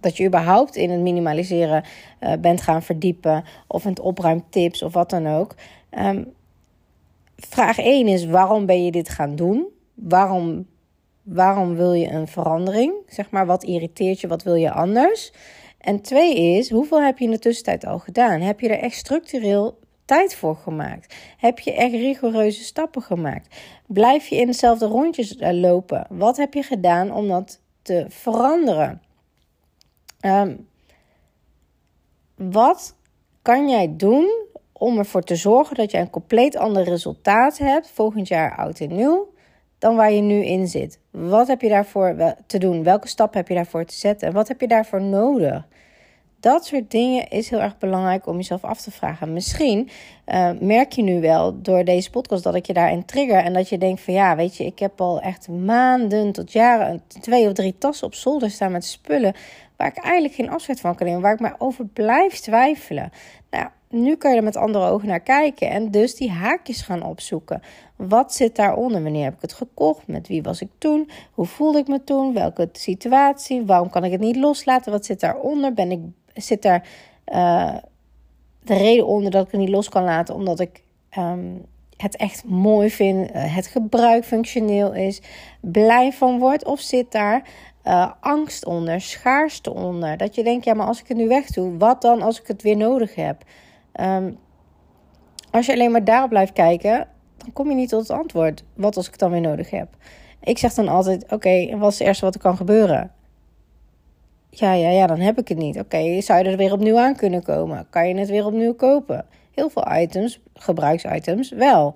dat 0.00 0.16
je 0.16 0.26
überhaupt 0.26 0.76
in 0.76 0.90
het 0.90 1.00
minimaliseren 1.00 1.84
uh, 2.20 2.32
bent 2.40 2.60
gaan 2.60 2.82
verdiepen. 2.82 3.44
Of 3.66 3.84
in 3.84 3.90
het 3.90 4.00
opruimtips 4.00 4.82
of 4.82 4.92
wat 4.92 5.10
dan 5.10 5.26
ook. 5.26 5.54
Um, 5.90 6.32
vraag 7.36 7.78
1 7.78 8.08
is: 8.08 8.26
waarom 8.26 8.66
ben 8.66 8.84
je 8.84 8.90
dit 8.90 9.08
gaan 9.08 9.36
doen? 9.36 9.66
Waarom, 9.94 10.66
waarom 11.22 11.74
wil 11.76 11.92
je 11.92 12.08
een 12.08 12.28
verandering? 12.28 12.94
Zeg 13.06 13.30
maar, 13.30 13.46
wat 13.46 13.64
irriteert 13.64 14.20
je? 14.20 14.26
Wat 14.26 14.42
wil 14.42 14.54
je 14.54 14.72
anders? 14.72 15.32
En 15.78 16.00
twee 16.00 16.56
is: 16.56 16.70
hoeveel 16.70 17.02
heb 17.02 17.18
je 17.18 17.24
in 17.24 17.30
de 17.30 17.38
tussentijd 17.38 17.86
al 17.86 17.98
gedaan? 17.98 18.40
Heb 18.40 18.60
je 18.60 18.68
er 18.68 18.78
echt 18.78 18.96
structureel 18.96 19.78
tijd 20.04 20.34
voor 20.34 20.56
gemaakt? 20.56 21.14
Heb 21.36 21.58
je 21.58 21.72
echt 21.72 21.92
rigoureuze 21.92 22.64
stappen 22.64 23.02
gemaakt? 23.02 23.56
Blijf 23.86 24.26
je 24.26 24.36
in 24.36 24.46
dezelfde 24.46 24.86
rondjes 24.86 25.36
eh, 25.36 25.52
lopen? 25.52 26.06
Wat 26.08 26.36
heb 26.36 26.54
je 26.54 26.62
gedaan 26.62 27.12
om 27.12 27.28
dat 27.28 27.60
te 27.82 28.04
veranderen? 28.08 29.02
Um, 30.20 30.68
wat 32.34 32.96
kan 33.42 33.68
jij 33.68 33.96
doen 33.96 34.46
om 34.72 34.98
ervoor 34.98 35.22
te 35.22 35.36
zorgen 35.36 35.76
dat 35.76 35.90
je 35.90 35.98
een 35.98 36.10
compleet 36.10 36.56
ander 36.56 36.84
resultaat 36.84 37.58
hebt 37.58 37.90
volgend 37.90 38.28
jaar 38.28 38.56
oud 38.56 38.80
en 38.80 38.94
nieuw 38.94 39.31
dan 39.82 39.96
waar 39.96 40.12
je 40.12 40.20
nu 40.20 40.44
in 40.44 40.68
zit? 40.68 40.98
Wat 41.10 41.46
heb 41.46 41.60
je 41.60 41.68
daarvoor 41.68 42.34
te 42.46 42.58
doen? 42.58 42.82
Welke 42.82 43.08
stap 43.08 43.34
heb 43.34 43.48
je 43.48 43.54
daarvoor 43.54 43.84
te 43.84 43.94
zetten? 43.94 44.28
En 44.28 44.34
wat 44.34 44.48
heb 44.48 44.60
je 44.60 44.68
daarvoor 44.68 45.02
nodig? 45.02 45.66
Dat 46.40 46.66
soort 46.66 46.90
dingen 46.90 47.28
is 47.28 47.50
heel 47.50 47.60
erg 47.60 47.78
belangrijk 47.78 48.26
om 48.26 48.36
jezelf 48.36 48.64
af 48.64 48.80
te 48.80 48.90
vragen. 48.90 49.32
Misschien 49.32 49.88
uh, 50.26 50.50
merk 50.60 50.92
je 50.92 51.02
nu 51.02 51.20
wel 51.20 51.62
door 51.62 51.84
deze 51.84 52.10
podcast 52.10 52.42
dat 52.42 52.54
ik 52.54 52.66
je 52.66 52.72
daarin 52.72 53.04
trigger. 53.04 53.38
En 53.38 53.52
dat 53.52 53.68
je 53.68 53.78
denkt 53.78 54.00
van 54.00 54.14
ja, 54.14 54.36
weet 54.36 54.56
je, 54.56 54.64
ik 54.64 54.78
heb 54.78 55.00
al 55.00 55.20
echt 55.20 55.48
maanden 55.48 56.32
tot 56.32 56.52
jaren 56.52 57.02
twee 57.20 57.46
of 57.46 57.52
drie 57.52 57.78
tassen 57.78 58.06
op 58.06 58.14
zolder 58.14 58.50
staan 58.50 58.72
met 58.72 58.84
spullen. 58.84 59.34
Waar 59.82 59.96
ik 59.96 60.04
eigenlijk 60.04 60.34
geen 60.34 60.50
afscheid 60.50 60.80
van 60.80 60.94
kan 60.94 61.06
nemen. 61.06 61.22
Waar 61.22 61.32
ik 61.32 61.40
maar 61.40 61.54
over 61.58 61.86
blijf 61.86 62.38
twijfelen. 62.40 63.10
Nou, 63.50 63.66
nu 63.88 64.16
kun 64.16 64.30
je 64.30 64.36
er 64.36 64.42
met 64.42 64.56
andere 64.56 64.88
ogen 64.88 65.08
naar 65.08 65.20
kijken. 65.20 65.70
En 65.70 65.90
dus 65.90 66.14
die 66.14 66.30
haakjes 66.30 66.82
gaan 66.82 67.02
opzoeken. 67.02 67.62
Wat 67.96 68.34
zit 68.34 68.56
daaronder? 68.56 69.02
Wanneer 69.02 69.24
heb 69.24 69.34
ik 69.34 69.40
het 69.40 69.52
gekocht? 69.52 70.06
Met 70.06 70.28
wie 70.28 70.42
was 70.42 70.60
ik 70.60 70.68
toen? 70.78 71.10
Hoe 71.32 71.46
voelde 71.46 71.78
ik 71.78 71.88
me 71.88 72.04
toen? 72.04 72.34
Welke 72.34 72.68
situatie? 72.72 73.64
Waarom 73.64 73.90
kan 73.90 74.04
ik 74.04 74.12
het 74.12 74.20
niet 74.20 74.36
loslaten? 74.36 74.92
Wat 74.92 75.06
zit 75.06 75.20
daaronder? 75.20 75.72
Ben 75.72 75.90
ik, 75.90 76.00
zit 76.34 76.62
daar 76.62 76.88
uh, 77.32 77.74
de 78.62 78.74
reden 78.74 79.06
onder 79.06 79.30
dat 79.30 79.44
ik 79.44 79.50
het 79.50 79.60
niet 79.60 79.68
los 79.68 79.88
kan 79.88 80.04
laten? 80.04 80.34
Omdat 80.34 80.60
ik 80.60 80.82
um, 81.18 81.64
het 81.96 82.16
echt 82.16 82.44
mooi 82.44 82.90
vind, 82.90 83.30
uh, 83.30 83.56
het 83.56 83.66
gebruik 83.66 84.24
functioneel 84.24 84.94
is, 84.94 85.22
blij 85.60 86.12
van 86.12 86.38
word? 86.38 86.64
Of 86.64 86.80
zit 86.80 87.12
daar 87.12 87.42
uh, 87.84 88.10
angst 88.20 88.64
onder, 88.64 89.00
schaarste 89.00 89.72
onder? 89.72 90.16
Dat 90.16 90.34
je 90.34 90.44
denkt, 90.44 90.64
ja, 90.64 90.74
maar 90.74 90.86
als 90.86 91.00
ik 91.00 91.08
het 91.08 91.16
nu 91.16 91.28
weg 91.28 91.46
doe, 91.46 91.76
wat 91.78 92.02
dan 92.02 92.22
als 92.22 92.40
ik 92.40 92.46
het 92.46 92.62
weer 92.62 92.76
nodig 92.76 93.14
heb? 93.14 93.44
Um, 94.00 94.38
als 95.50 95.66
je 95.66 95.72
alleen 95.72 95.90
maar 95.90 96.04
daarop 96.04 96.28
blijft 96.28 96.52
kijken, 96.52 97.08
dan 97.36 97.52
kom 97.52 97.68
je 97.68 97.74
niet 97.74 97.88
tot 97.88 98.00
het 98.00 98.18
antwoord. 98.18 98.64
Wat 98.74 98.96
als 98.96 99.04
ik 99.04 99.10
het 99.10 99.20
dan 99.20 99.30
weer 99.30 99.40
nodig 99.40 99.70
heb? 99.70 99.88
Ik 100.40 100.58
zeg 100.58 100.74
dan 100.74 100.88
altijd: 100.88 101.32
Oké, 101.32 101.76
wat 101.76 101.92
is 101.92 101.98
het 101.98 102.06
eerste 102.06 102.24
wat 102.24 102.34
er 102.34 102.40
kan 102.40 102.56
gebeuren? 102.56 103.12
Ja, 104.50 104.72
ja, 104.72 104.88
ja, 104.88 105.06
dan 105.06 105.20
heb 105.20 105.38
ik 105.38 105.48
het 105.48 105.58
niet. 105.58 105.78
Oké, 105.78 106.20
zou 106.20 106.38
je 106.38 106.50
er 106.50 106.56
weer 106.56 106.72
opnieuw 106.72 106.98
aan 106.98 107.16
kunnen 107.16 107.42
komen? 107.42 107.86
Kan 107.90 108.08
je 108.08 108.14
het 108.14 108.28
weer 108.28 108.46
opnieuw 108.46 108.74
kopen? 108.74 109.26
Heel 109.54 109.70
veel 109.70 109.92
items, 109.92 110.40
gebruiksitems, 110.54 111.50
wel. 111.50 111.94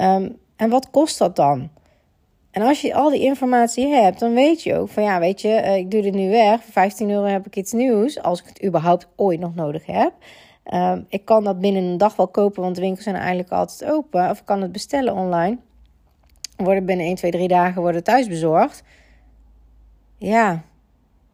Um, 0.00 0.36
en 0.56 0.70
wat 0.70 0.90
kost 0.90 1.18
dat 1.18 1.36
dan? 1.36 1.70
En 2.54 2.62
als 2.62 2.80
je 2.80 2.94
al 2.94 3.10
die 3.10 3.20
informatie 3.20 3.86
hebt, 3.86 4.18
dan 4.18 4.34
weet 4.34 4.62
je 4.62 4.74
ook 4.74 4.88
van 4.88 5.02
ja, 5.02 5.18
weet 5.18 5.40
je, 5.40 5.48
eh, 5.48 5.76
ik 5.76 5.90
doe 5.90 6.02
dit 6.02 6.14
nu 6.14 6.30
weg. 6.30 6.62
Voor 6.62 6.72
15 6.72 7.10
euro 7.10 7.24
heb 7.24 7.46
ik 7.46 7.56
iets 7.56 7.72
nieuws, 7.72 8.22
als 8.22 8.40
ik 8.40 8.46
het 8.46 8.64
überhaupt 8.64 9.08
ooit 9.16 9.40
nog 9.40 9.54
nodig 9.54 9.86
heb. 9.86 10.12
Ehm, 10.64 11.02
ik 11.08 11.24
kan 11.24 11.44
dat 11.44 11.60
binnen 11.60 11.82
een 11.82 11.98
dag 11.98 12.16
wel 12.16 12.28
kopen, 12.28 12.62
want 12.62 12.74
de 12.74 12.80
winkels 12.80 13.04
zijn 13.04 13.16
eigenlijk 13.16 13.50
altijd 13.50 13.90
open. 13.90 14.30
Of 14.30 14.38
ik 14.38 14.44
kan 14.44 14.62
het 14.62 14.72
bestellen 14.72 15.14
online. 15.14 15.58
Worden 16.56 16.84
binnen 16.84 17.06
1, 17.06 17.14
2, 17.14 17.30
3 17.30 17.48
dagen 17.48 17.82
worden 17.82 18.04
thuis 18.04 18.28
bezorgd. 18.28 18.82
Ja, 20.18 20.62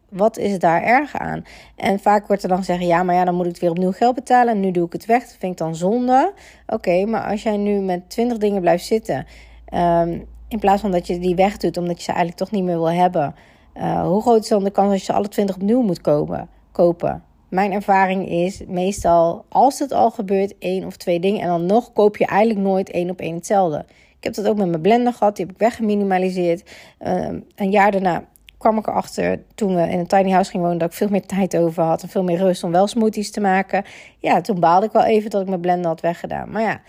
wat 0.09 0.37
is 0.37 0.59
daar 0.59 0.83
erg 0.83 1.17
aan? 1.17 1.43
En 1.75 1.99
vaak 1.99 2.27
wordt 2.27 2.43
er 2.43 2.49
dan 2.49 2.57
gezegd: 2.57 2.81
ja, 2.81 3.03
maar 3.03 3.15
ja, 3.15 3.25
dan 3.25 3.35
moet 3.35 3.45
ik 3.45 3.57
weer 3.57 3.69
opnieuw 3.69 3.91
geld 3.91 4.15
betalen. 4.15 4.53
En 4.53 4.59
nu 4.59 4.71
doe 4.71 4.85
ik 4.85 4.93
het 4.93 5.05
weg. 5.05 5.21
Dat 5.21 5.35
vind 5.39 5.51
ik 5.51 5.57
dan 5.57 5.75
zonde. 5.75 6.33
Oké, 6.67 7.05
maar 7.05 7.23
als 7.29 7.43
jij 7.43 7.57
nu 7.57 7.79
met 7.79 8.09
20 8.09 8.37
dingen 8.37 8.61
blijft 8.61 8.85
zitten. 8.85 9.25
Um, 9.73 10.27
in 10.51 10.59
plaats 10.59 10.81
van 10.81 10.91
dat 10.91 11.07
je 11.07 11.19
die 11.19 11.35
wegdoet 11.35 11.77
omdat 11.77 11.97
je 11.97 12.03
ze 12.03 12.11
eigenlijk 12.11 12.37
toch 12.37 12.51
niet 12.51 12.63
meer 12.63 12.75
wil 12.75 12.91
hebben. 12.91 13.35
Uh, 13.77 14.07
hoe 14.07 14.21
groot 14.21 14.43
is 14.43 14.49
dan 14.49 14.63
de 14.63 14.71
kans 14.71 14.91
als 14.91 15.05
je 15.05 15.13
alle 15.13 15.27
20 15.27 15.55
opnieuw 15.55 15.81
moet 15.81 16.01
kopen? 16.01 16.49
kopen? 16.71 17.23
Mijn 17.49 17.71
ervaring 17.71 18.29
is 18.29 18.61
meestal, 18.67 19.45
als 19.49 19.79
het 19.79 19.91
al 19.91 20.11
gebeurt, 20.11 20.57
één 20.57 20.85
of 20.85 20.97
twee 20.97 21.19
dingen. 21.19 21.41
En 21.41 21.47
dan 21.47 21.65
nog 21.65 21.93
koop 21.93 22.17
je 22.17 22.25
eigenlijk 22.25 22.59
nooit 22.59 22.89
één 22.89 23.09
op 23.09 23.19
één 23.19 23.35
hetzelfde. 23.35 23.85
Ik 24.17 24.23
heb 24.23 24.33
dat 24.33 24.47
ook 24.47 24.57
met 24.57 24.69
mijn 24.69 24.81
blender 24.81 25.13
gehad. 25.13 25.35
Die 25.35 25.45
heb 25.45 25.53
ik 25.53 25.59
weggeminimaliseerd. 25.59 26.71
Uh, 26.99 27.27
een 27.55 27.71
jaar 27.71 27.91
daarna 27.91 28.23
kwam 28.57 28.77
ik 28.77 28.87
erachter, 28.87 29.43
toen 29.55 29.75
we 29.75 29.81
in 29.81 29.99
een 29.99 30.07
tiny 30.07 30.31
house 30.31 30.49
gingen 30.49 30.65
wonen, 30.65 30.79
dat 30.79 30.91
ik 30.91 30.97
veel 30.97 31.09
meer 31.09 31.25
tijd 31.25 31.57
over 31.57 31.83
had. 31.83 32.03
En 32.03 32.09
veel 32.09 32.23
meer 32.23 32.37
rust 32.37 32.63
om 32.63 32.71
wel 32.71 32.87
smoothies 32.87 33.31
te 33.31 33.41
maken. 33.41 33.83
Ja, 34.19 34.41
toen 34.41 34.59
baalde 34.59 34.85
ik 34.85 34.91
wel 34.91 35.03
even 35.03 35.29
dat 35.29 35.41
ik 35.41 35.47
mijn 35.47 35.61
blender 35.61 35.87
had 35.87 36.01
weggedaan. 36.01 36.51
Maar 36.51 36.61
ja, 36.61 36.81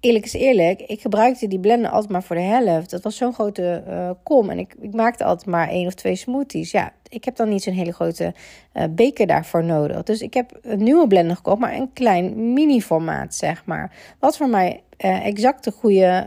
eerlijk 0.00 0.24
is 0.24 0.32
eerlijk, 0.32 0.80
ik 0.80 1.00
gebruikte 1.00 1.48
die 1.48 1.60
blender 1.60 1.90
altijd 1.90 2.12
maar 2.12 2.22
voor 2.22 2.36
de 2.36 2.42
helft. 2.42 2.90
Dat 2.90 3.02
was 3.02 3.16
zo'n 3.16 3.32
grote 3.32 3.84
uh, 3.88 4.10
kom. 4.22 4.50
En 4.50 4.58
ik, 4.58 4.74
ik 4.80 4.94
maakte 4.94 5.24
altijd 5.24 5.46
maar 5.46 5.68
één 5.68 5.86
of 5.86 5.94
twee 5.94 6.16
smoothies. 6.16 6.70
Ja, 6.70 6.92
ik 7.08 7.24
heb 7.24 7.36
dan 7.36 7.48
niet 7.48 7.62
zo'n 7.62 7.74
hele 7.74 7.92
grote 7.92 8.34
uh, 8.74 8.84
beker 8.90 9.26
daarvoor 9.26 9.64
nodig. 9.64 10.02
Dus 10.02 10.20
ik 10.20 10.34
heb 10.34 10.58
een 10.62 10.82
nieuwe 10.82 11.06
blender 11.06 11.36
gekocht, 11.36 11.58
maar 11.58 11.74
een 11.74 11.92
klein 11.92 12.52
mini-formaat, 12.52 13.34
zeg 13.34 13.64
maar. 13.64 13.92
Wat 14.18 14.36
voor 14.36 14.48
mij 14.48 14.82
uh, 15.04 15.26
exact 15.26 15.64
de 15.64 15.70
goede 15.70 16.24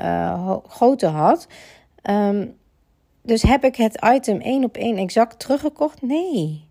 grootte 0.68 1.08
had. 1.08 1.48
Um, 2.10 2.58
dus 3.22 3.42
heb 3.42 3.64
ik 3.64 3.76
het 3.76 4.06
item 4.14 4.40
één 4.40 4.64
op 4.64 4.78
één 4.78 4.98
exact 4.98 5.40
teruggekocht? 5.40 6.02
Nee. 6.02 6.68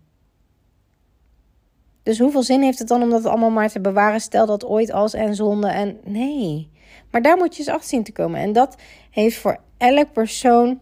Dus 2.03 2.19
hoeveel 2.19 2.43
zin 2.43 2.61
heeft 2.61 2.79
het 2.79 2.87
dan 2.87 3.01
om 3.01 3.09
dat 3.09 3.25
allemaal 3.25 3.49
maar 3.49 3.69
te 3.69 3.81
bewaren? 3.81 4.21
Stel 4.21 4.45
dat 4.45 4.65
ooit 4.65 4.91
als 4.91 5.13
en 5.13 5.35
zonde 5.35 5.67
en 5.67 5.97
nee. 6.03 6.69
Maar 7.11 7.21
daar 7.21 7.37
moet 7.37 7.53
je 7.55 7.59
eens 7.59 7.71
achter 7.71 7.89
zien 7.89 8.03
te 8.03 8.11
komen. 8.11 8.39
En 8.39 8.53
dat 8.53 8.77
heeft 9.09 9.37
voor 9.37 9.59
elk 9.77 10.11
persoon 10.11 10.79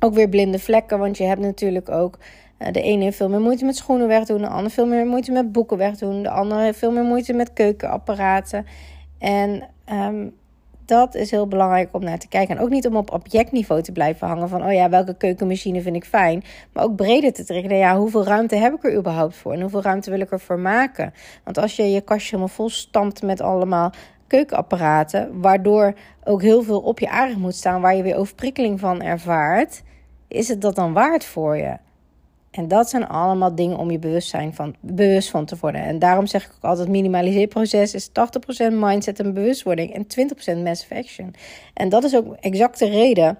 ook 0.00 0.14
weer 0.14 0.28
blinde 0.28 0.58
vlekken. 0.58 0.98
Want 0.98 1.18
je 1.18 1.24
hebt 1.24 1.40
natuurlijk 1.40 1.88
ook. 1.90 2.18
Uh, 2.58 2.68
de 2.72 2.82
ene 2.82 3.04
heeft 3.04 3.16
veel 3.16 3.28
meer 3.28 3.40
moeite 3.40 3.64
met 3.64 3.76
schoenen 3.76 4.08
wegdoen. 4.08 4.40
De 4.40 4.48
ander 4.48 4.70
veel 4.70 4.86
meer 4.86 5.06
moeite 5.06 5.32
met 5.32 5.52
boeken 5.52 5.76
wegdoen. 5.76 6.22
De 6.22 6.30
andere 6.30 6.62
heeft 6.62 6.78
veel 6.78 6.92
meer 6.92 7.04
moeite 7.04 7.32
met 7.32 7.52
keukenapparaten. 7.52 8.66
En 9.18 9.68
um, 9.92 10.34
dat 10.84 11.14
is 11.14 11.30
heel 11.30 11.46
belangrijk 11.46 11.88
om 11.92 12.04
naar 12.04 12.18
te 12.18 12.28
kijken. 12.28 12.56
En 12.56 12.62
ook 12.62 12.70
niet 12.70 12.86
om 12.86 12.96
op 12.96 13.12
objectniveau 13.12 13.82
te 13.82 13.92
blijven 13.92 14.26
hangen 14.26 14.48
van, 14.48 14.64
oh 14.64 14.72
ja, 14.72 14.88
welke 14.88 15.16
keukenmachine 15.16 15.80
vind 15.82 15.96
ik 15.96 16.04
fijn. 16.04 16.44
Maar 16.72 16.84
ook 16.84 16.96
breder 16.96 17.32
te 17.32 17.44
trekken. 17.44 17.76
Ja, 17.76 17.96
hoeveel 17.96 18.24
ruimte 18.24 18.56
heb 18.56 18.74
ik 18.74 18.84
er 18.84 18.96
überhaupt 18.96 19.36
voor? 19.36 19.52
En 19.52 19.60
hoeveel 19.60 19.82
ruimte 19.82 20.10
wil 20.10 20.20
ik 20.20 20.30
ervoor 20.30 20.58
maken? 20.58 21.14
Want 21.44 21.58
als 21.58 21.76
je 21.76 21.90
je 21.90 22.00
kastje 22.00 22.28
helemaal 22.28 22.54
vol 22.54 22.68
stampt 22.68 23.22
met 23.22 23.40
allemaal 23.40 23.92
keukenapparaten, 24.32 25.40
waardoor 25.40 25.94
ook 26.24 26.42
heel 26.42 26.62
veel 26.62 26.80
op 26.80 26.98
je 26.98 27.08
aardig 27.08 27.36
moet 27.36 27.54
staan, 27.54 27.80
waar 27.80 27.96
je 27.96 28.02
weer 28.02 28.16
overprikkeling 28.16 28.80
van 28.80 29.02
ervaart, 29.02 29.82
is 30.28 30.48
het 30.48 30.60
dat 30.60 30.74
dan 30.74 30.92
waard 30.92 31.24
voor 31.24 31.56
je? 31.56 31.76
En 32.50 32.68
dat 32.68 32.90
zijn 32.90 33.06
allemaal 33.06 33.54
dingen 33.54 33.76
om 33.76 33.90
je 33.90 33.98
bewustzijn 33.98 34.54
van, 34.54 34.74
bewust 34.80 35.30
van 35.30 35.44
te 35.44 35.56
worden. 35.60 35.82
En 35.82 35.98
daarom 35.98 36.26
zeg 36.26 36.44
ik 36.44 36.52
ook 36.56 36.64
altijd: 36.64 36.88
minimaliseerproces 36.88 37.94
is 37.94 38.08
80% 38.08 38.12
mindset 38.72 39.20
en 39.20 39.34
bewustwording 39.34 39.94
en 39.94 40.06
20% 40.58 40.62
massive 40.62 40.94
action. 40.94 41.34
En 41.74 41.88
dat 41.88 42.04
is 42.04 42.16
ook 42.16 42.34
exact 42.40 42.78
de 42.78 42.88
reden 42.88 43.38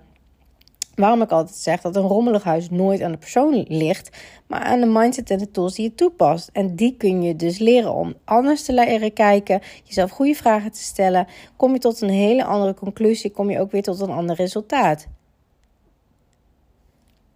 waarom 0.95 1.23
ik 1.23 1.31
altijd 1.31 1.57
zeg 1.57 1.81
dat 1.81 1.97
een 1.97 2.03
rommelig 2.03 2.43
huis 2.43 2.71
nooit 2.71 3.03
aan 3.03 3.13
de 3.13 3.19
persoon 3.19 3.65
ligt, 3.69 4.23
maar 4.47 4.61
aan 4.61 4.81
de 4.81 4.87
mindset 4.87 5.31
en 5.31 5.39
de 5.39 5.51
tools 5.51 5.75
die 5.75 5.85
je 5.85 5.95
toepast. 5.95 6.51
En 6.53 6.77
die 6.77 6.97
kun 6.97 7.23
je 7.23 7.37
dus 7.37 7.59
leren 7.59 7.95
om 7.95 8.15
anders 8.25 8.65
te 8.65 8.73
leren 8.73 9.13
kijken, 9.13 9.61
jezelf 9.85 10.11
goede 10.11 10.35
vragen 10.35 10.73
te 10.73 10.83
stellen. 10.83 11.27
Kom 11.57 11.73
je 11.73 11.79
tot 11.79 12.01
een 12.01 12.09
hele 12.09 12.45
andere 12.45 12.75
conclusie, 12.75 13.31
kom 13.31 13.51
je 13.51 13.61
ook 13.61 13.71
weer 13.71 13.83
tot 13.83 14.01
een 14.01 14.11
ander 14.11 14.37
resultaat. 14.37 15.07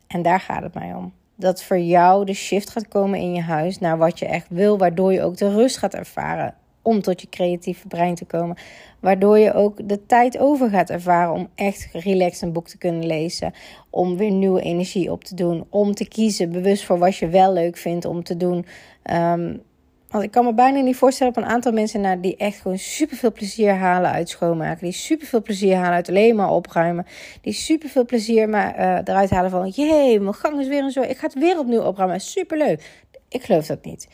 En 0.06 0.22
daar 0.22 0.40
gaat 0.40 0.62
het 0.62 0.74
mij 0.74 0.94
om 0.94 1.12
dat 1.34 1.62
voor 1.62 1.78
jou 1.78 2.24
de 2.24 2.34
shift 2.34 2.70
gaat 2.70 2.88
komen 2.88 3.18
in 3.18 3.34
je 3.34 3.42
huis 3.42 3.78
naar 3.78 3.98
wat 3.98 4.18
je 4.18 4.26
echt 4.26 4.46
wil, 4.48 4.78
waardoor 4.78 5.12
je 5.12 5.22
ook 5.22 5.36
de 5.36 5.54
rust 5.54 5.76
gaat 5.76 5.94
ervaren 5.94 6.54
om 6.86 7.02
tot 7.02 7.20
je 7.20 7.28
creatieve 7.28 7.86
brein 7.88 8.14
te 8.14 8.24
komen. 8.24 8.56
Waardoor 9.00 9.38
je 9.38 9.52
ook 9.52 9.88
de 9.88 10.06
tijd 10.06 10.38
over 10.38 10.70
gaat 10.70 10.90
ervaren 10.90 11.34
om 11.34 11.48
echt 11.54 11.88
relaxed 11.92 12.42
een 12.42 12.52
boek 12.52 12.68
te 12.68 12.78
kunnen 12.78 13.06
lezen. 13.06 13.52
Om 13.90 14.16
weer 14.16 14.30
nieuwe 14.30 14.60
energie 14.60 15.12
op 15.12 15.24
te 15.24 15.34
doen. 15.34 15.66
Om 15.70 15.94
te 15.94 16.08
kiezen 16.08 16.50
bewust 16.50 16.84
voor 16.84 16.98
wat 16.98 17.16
je 17.16 17.28
wel 17.28 17.52
leuk 17.52 17.76
vindt 17.76 18.04
om 18.04 18.22
te 18.22 18.36
doen. 18.36 18.66
Um, 19.12 19.62
want 20.08 20.24
ik 20.24 20.30
kan 20.30 20.44
me 20.44 20.54
bijna 20.54 20.80
niet 20.80 20.96
voorstellen 20.96 21.36
op 21.36 21.42
een 21.42 21.48
aantal 21.48 21.72
mensen 21.72 22.00
naar 22.00 22.20
die 22.20 22.36
echt 22.36 22.60
gewoon 22.60 22.78
super 22.78 23.16
veel 23.16 23.32
plezier 23.32 23.74
halen 23.74 24.10
uit 24.10 24.28
schoonmaken. 24.28 24.84
Die 24.84 24.92
super 24.92 25.26
veel 25.26 25.42
plezier 25.42 25.76
halen 25.76 25.92
uit 25.92 26.08
alleen 26.08 26.36
maar 26.36 26.50
opruimen. 26.50 27.06
Die 27.40 27.52
super 27.52 27.88
veel 27.88 28.04
plezier 28.04 28.48
maar, 28.48 28.78
uh, 28.78 28.98
eruit 29.04 29.30
halen 29.30 29.50
van: 29.50 29.68
jee, 29.68 30.20
mijn 30.20 30.34
gang 30.34 30.60
is 30.60 30.68
weer 30.68 30.82
een 30.82 30.90
zo. 30.90 31.02
Ik 31.02 31.18
ga 31.18 31.26
het 31.26 31.38
weer 31.38 31.58
opnieuw 31.58 31.82
opruimen. 31.82 32.20
Super 32.20 32.58
leuk. 32.58 33.04
Ik 33.28 33.42
geloof 33.42 33.66
dat 33.66 33.84
niet. 33.84 34.08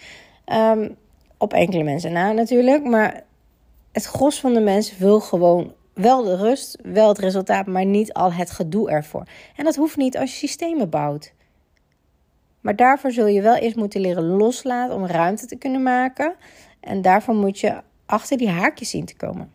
Um, 0.52 0.96
op 1.42 1.52
enkele 1.52 1.82
mensen 1.82 2.12
na 2.12 2.32
natuurlijk. 2.32 2.84
Maar 2.84 3.22
het 3.92 4.04
gros 4.04 4.40
van 4.40 4.54
de 4.54 4.60
mensen 4.60 4.98
wil 4.98 5.20
gewoon 5.20 5.72
wel 5.94 6.22
de 6.22 6.36
rust, 6.36 6.78
wel 6.82 7.08
het 7.08 7.18
resultaat, 7.18 7.66
maar 7.66 7.84
niet 7.84 8.12
al 8.12 8.32
het 8.32 8.50
gedoe 8.50 8.90
ervoor. 8.90 9.26
En 9.56 9.64
dat 9.64 9.76
hoeft 9.76 9.96
niet 9.96 10.18
als 10.18 10.30
je 10.30 10.46
systemen 10.46 10.90
bouwt. 10.90 11.32
Maar 12.60 12.76
daarvoor 12.76 13.10
zul 13.10 13.26
je 13.26 13.42
wel 13.42 13.54
eerst 13.54 13.76
moeten 13.76 14.00
leren 14.00 14.26
loslaten 14.26 14.96
om 14.96 15.06
ruimte 15.06 15.46
te 15.46 15.56
kunnen 15.56 15.82
maken. 15.82 16.34
En 16.80 17.02
daarvoor 17.02 17.34
moet 17.34 17.58
je 17.60 17.80
achter 18.06 18.36
die 18.38 18.48
haakjes 18.48 18.90
zien 18.90 19.04
te 19.04 19.16
komen. 19.16 19.52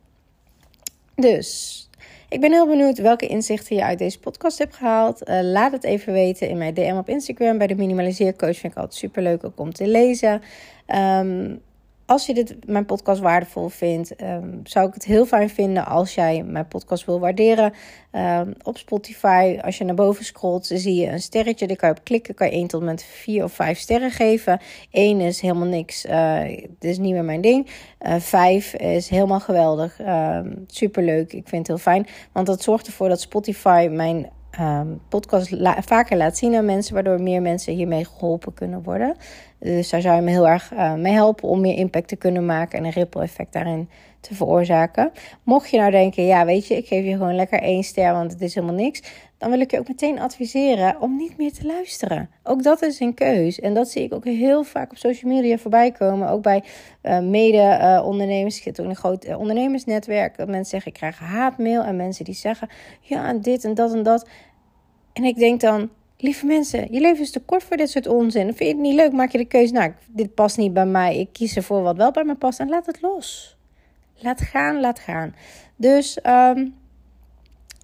Dus 1.16 1.90
ik 2.30 2.42
ben 2.42 2.52
heel 2.52 2.68
benieuwd 2.68 2.98
welke 2.98 3.28
inzichten 3.28 3.76
je 3.76 3.84
uit 3.84 3.98
deze 3.98 4.20
podcast 4.20 4.58
hebt 4.58 4.76
gehaald. 4.76 5.30
Uh, 5.30 5.40
laat 5.42 5.72
het 5.72 5.84
even 5.84 6.14
weten 6.14 6.50
in 6.50 6.58
mijn 6.58 6.74
DM 6.74 6.96
op 6.98 7.10
Instagram. 7.10 7.58
Bij 7.58 7.68
de 7.68 7.76
Minimaliseercoach 7.76 8.58
vind 8.58 8.74
ik 8.74 8.80
altijd 8.80 9.00
super 9.00 9.24
leuk 9.24 9.52
om 9.56 9.74
te 9.74 9.88
lezen. 9.88 10.42
Um, 10.96 11.62
als 12.08 12.26
je 12.26 12.34
dit, 12.34 12.56
mijn 12.66 12.86
podcast 12.86 13.22
waardevol 13.22 13.68
vindt, 13.70 14.16
ehm, 14.16 14.50
zou 14.64 14.88
ik 14.88 14.94
het 14.94 15.06
heel 15.06 15.26
fijn 15.26 15.50
vinden 15.50 15.86
als 15.86 16.16
jij 16.16 16.44
mijn 16.44 16.68
podcast 16.68 17.06
wil 17.06 17.20
waarderen. 17.20 17.74
Ehm, 18.12 18.54
op 18.64 18.78
Spotify, 18.78 19.60
als 19.62 19.78
je 19.78 19.84
naar 19.84 19.96
boven 19.96 20.26
scrolt, 20.26 20.66
zie 20.66 20.96
je 20.96 21.08
een 21.08 21.22
sterretje. 21.22 21.68
Daar 21.68 21.76
kan 21.76 21.90
je 21.90 21.96
op 21.96 22.04
klikken, 22.04 22.36
kan 22.36 22.48
je 22.48 22.56
1 22.56 22.68
tot 22.68 22.84
met 22.84 23.04
4 23.04 23.44
of 23.44 23.54
5 23.54 23.80
sterren 23.80 24.12
geven. 24.12 24.60
1 24.92 25.22
is 25.22 25.42
helemaal 25.42 25.68
niks, 25.68 26.06
uh, 26.06 26.44
dit 26.80 26.92
is 26.92 26.98
niet 26.98 27.14
meer 27.14 27.24
mijn 27.24 27.42
ding. 27.42 27.68
Eh, 27.98 28.16
5 28.16 28.74
is 28.74 29.10
helemaal 29.10 29.40
geweldig, 29.40 30.02
uh, 30.02 30.40
superleuk, 30.68 31.34
ik 31.34 31.48
vind 31.48 31.58
het 31.58 31.68
heel 31.68 31.94
fijn. 31.94 32.08
Want 32.32 32.48
dat 32.48 32.64
zorgt 32.64 32.88
ervoor 32.88 33.10
dat 33.10 33.22
Spotify 33.22 33.88
mijn 33.92 34.30
um, 34.60 35.02
podcast 35.10 35.56
vaker 35.80 36.18
laat 36.18 36.38
zien 36.38 36.56
aan 36.56 36.66
mensen, 36.66 36.94
waardoor 36.94 37.22
meer 37.22 37.42
mensen 37.42 37.74
hiermee 37.74 38.06
geholpen 38.06 38.54
kunnen 38.54 38.84
worden. 38.84 39.16
Dus 39.60 39.90
daar 39.90 40.02
zou 40.02 40.16
je 40.16 40.22
me 40.22 40.32
heel 40.32 40.48
erg 40.48 40.72
uh, 40.74 40.94
mee 40.94 41.14
helpen 41.14 41.50
om 41.50 41.62
meer 41.62 41.78
impact 41.78 42.08
te 42.08 42.16
kunnen 42.16 42.46
maken 42.46 42.80
en 42.80 42.86
een 42.86 42.92
ripple 42.92 43.22
effect 43.22 43.54
daarin 43.54 43.90
te 44.20 44.36
veroorzaken. 44.36 45.12
Mocht 45.44 45.70
je 45.70 45.78
nou 45.78 45.92
denken, 45.92 46.26
ja 46.26 46.46
weet 46.46 46.68
je, 46.68 46.78
ik 46.78 46.88
geef 46.88 47.06
je 47.06 47.12
gewoon 47.12 47.36
lekker 47.36 47.62
één 47.62 47.84
ster, 47.84 48.14
want 48.14 48.32
het 48.32 48.42
is 48.42 48.56
helemaal 48.56 48.76
niks. 48.76 49.02
Dan 49.38 49.50
wil 49.50 49.60
ik 49.60 49.72
je 49.72 49.80
ook 49.80 49.88
meteen 49.88 50.20
adviseren 50.20 51.02
om 51.02 51.16
niet 51.16 51.38
meer 51.38 51.54
te 51.54 51.66
luisteren. 51.66 52.30
Ook 52.44 52.64
dat 52.64 52.82
is 52.82 53.00
een 53.00 53.14
keus. 53.14 53.60
En 53.60 53.74
dat 53.74 53.90
zie 53.90 54.04
ik 54.04 54.14
ook 54.14 54.26
heel 54.26 54.64
vaak 54.64 54.92
op 54.92 54.98
social 54.98 55.32
media 55.32 55.58
voorbij 55.58 55.92
komen. 55.92 56.30
Ook 56.30 56.42
bij 56.42 56.64
uh, 57.04 57.20
mede-ondernemers. 57.20 58.58
Ik 58.58 58.64
zit 58.64 58.80
ook 58.80 58.86
in 58.86 58.92
een 58.92 58.98
groot 58.98 59.26
uh, 59.26 59.40
ondernemersnetwerk. 59.40 60.38
Mensen 60.38 60.66
zeggen, 60.66 60.92
ik 60.92 60.98
krijg 60.98 61.20
haatmail. 61.20 61.84
En 61.84 61.96
mensen 61.96 62.26
die 62.26 62.34
zeggen, 62.34 62.70
ja, 63.02 63.34
dit 63.34 63.64
en 63.64 63.74
dat 63.74 63.94
en 63.94 64.04
dat. 64.04 64.28
En 65.14 65.24
ik 65.24 65.36
denk 65.36 65.62
dan, 65.62 65.90
lieve 66.18 66.46
mensen, 66.46 66.94
je 66.94 67.00
leven 67.00 67.24
is 67.24 67.32
te 67.32 67.40
kort 67.40 67.64
voor 67.64 67.78
dit 67.78 67.90
soort 67.90 68.08
onzin. 68.08 68.46
Vind 68.46 68.60
je 68.60 68.66
het 68.66 68.78
niet 68.78 68.94
leuk, 68.94 69.12
maak 69.12 69.32
je 69.32 69.38
de 69.38 69.46
keuze, 69.46 69.74
nou, 69.74 69.94
dit 70.08 70.34
past 70.34 70.58
niet 70.58 70.74
bij 70.74 70.86
mij. 70.86 71.20
Ik 71.20 71.34
kies 71.34 71.56
ervoor 71.56 71.82
wat 71.82 71.98
wel 71.98 72.12
bij 72.12 72.24
me 72.24 72.36
past 72.36 72.60
en 72.60 72.70
laat 72.70 72.86
het 72.86 73.02
los. 73.02 73.58
Laat 74.20 74.42
gaan, 74.42 74.80
laat 74.80 75.00
gaan. 75.00 75.36
Dus 75.76 76.20
um, 76.24 76.76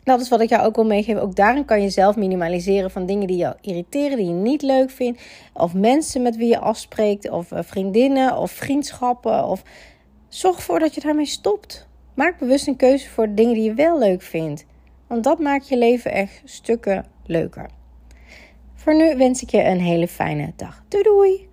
dat 0.04 0.22
is 0.22 0.30
wat 0.30 0.42
ik 0.42 0.50
jou 0.50 0.66
ook 0.66 0.76
wil 0.76 0.86
meegeven. 0.86 1.22
Ook 1.22 1.36
daarin 1.36 1.66
kan 1.66 1.82
je 1.82 1.90
zelf 1.90 2.16
minimaliseren 2.16 2.92
van 2.92 3.06
dingen 3.06 3.28
die 3.28 3.38
jou 3.38 3.56
irriteren, 3.62 4.18
die 4.18 4.28
je 4.28 4.34
niet 4.34 4.62
leuk 4.62 4.90
vindt. 4.90 5.22
Of 5.54 5.74
mensen 5.74 6.22
met 6.22 6.36
wie 6.36 6.48
je 6.48 6.60
afspreekt, 6.60 7.30
of 7.30 7.52
eh, 7.52 7.60
vriendinnen, 7.64 8.38
of 8.38 8.52
vriendschappen. 8.52 9.48
Of 9.48 9.64
zorg 10.28 10.56
ervoor 10.56 10.80
dat 10.80 10.96
je 10.96 11.02
daarmee 11.02 11.26
stopt. 11.26 11.88
Maak 12.14 12.40
bewust 12.40 12.68
een 12.68 12.76
keuze 12.76 13.10
voor 13.10 13.34
dingen 13.34 13.54
die 13.54 13.64
je 13.64 13.74
wel 13.74 14.00
leuk 14.00 14.22
vindt. 14.22 14.66
Want 15.08 15.24
dat 15.24 15.40
maakt 15.40 15.68
je 15.68 15.78
leven 15.78 16.12
echt 16.12 16.42
stukken 16.46 17.06
leuker. 17.26 17.70
Voor 18.76 18.96
nu 18.96 19.18
wens 19.18 19.42
ik 19.42 19.50
je 19.50 19.64
een 19.64 19.82
hele 19.82 20.08
fijne 20.08 20.54
dag. 20.56 20.84
Doei 20.88 21.04
doei! 21.04 21.53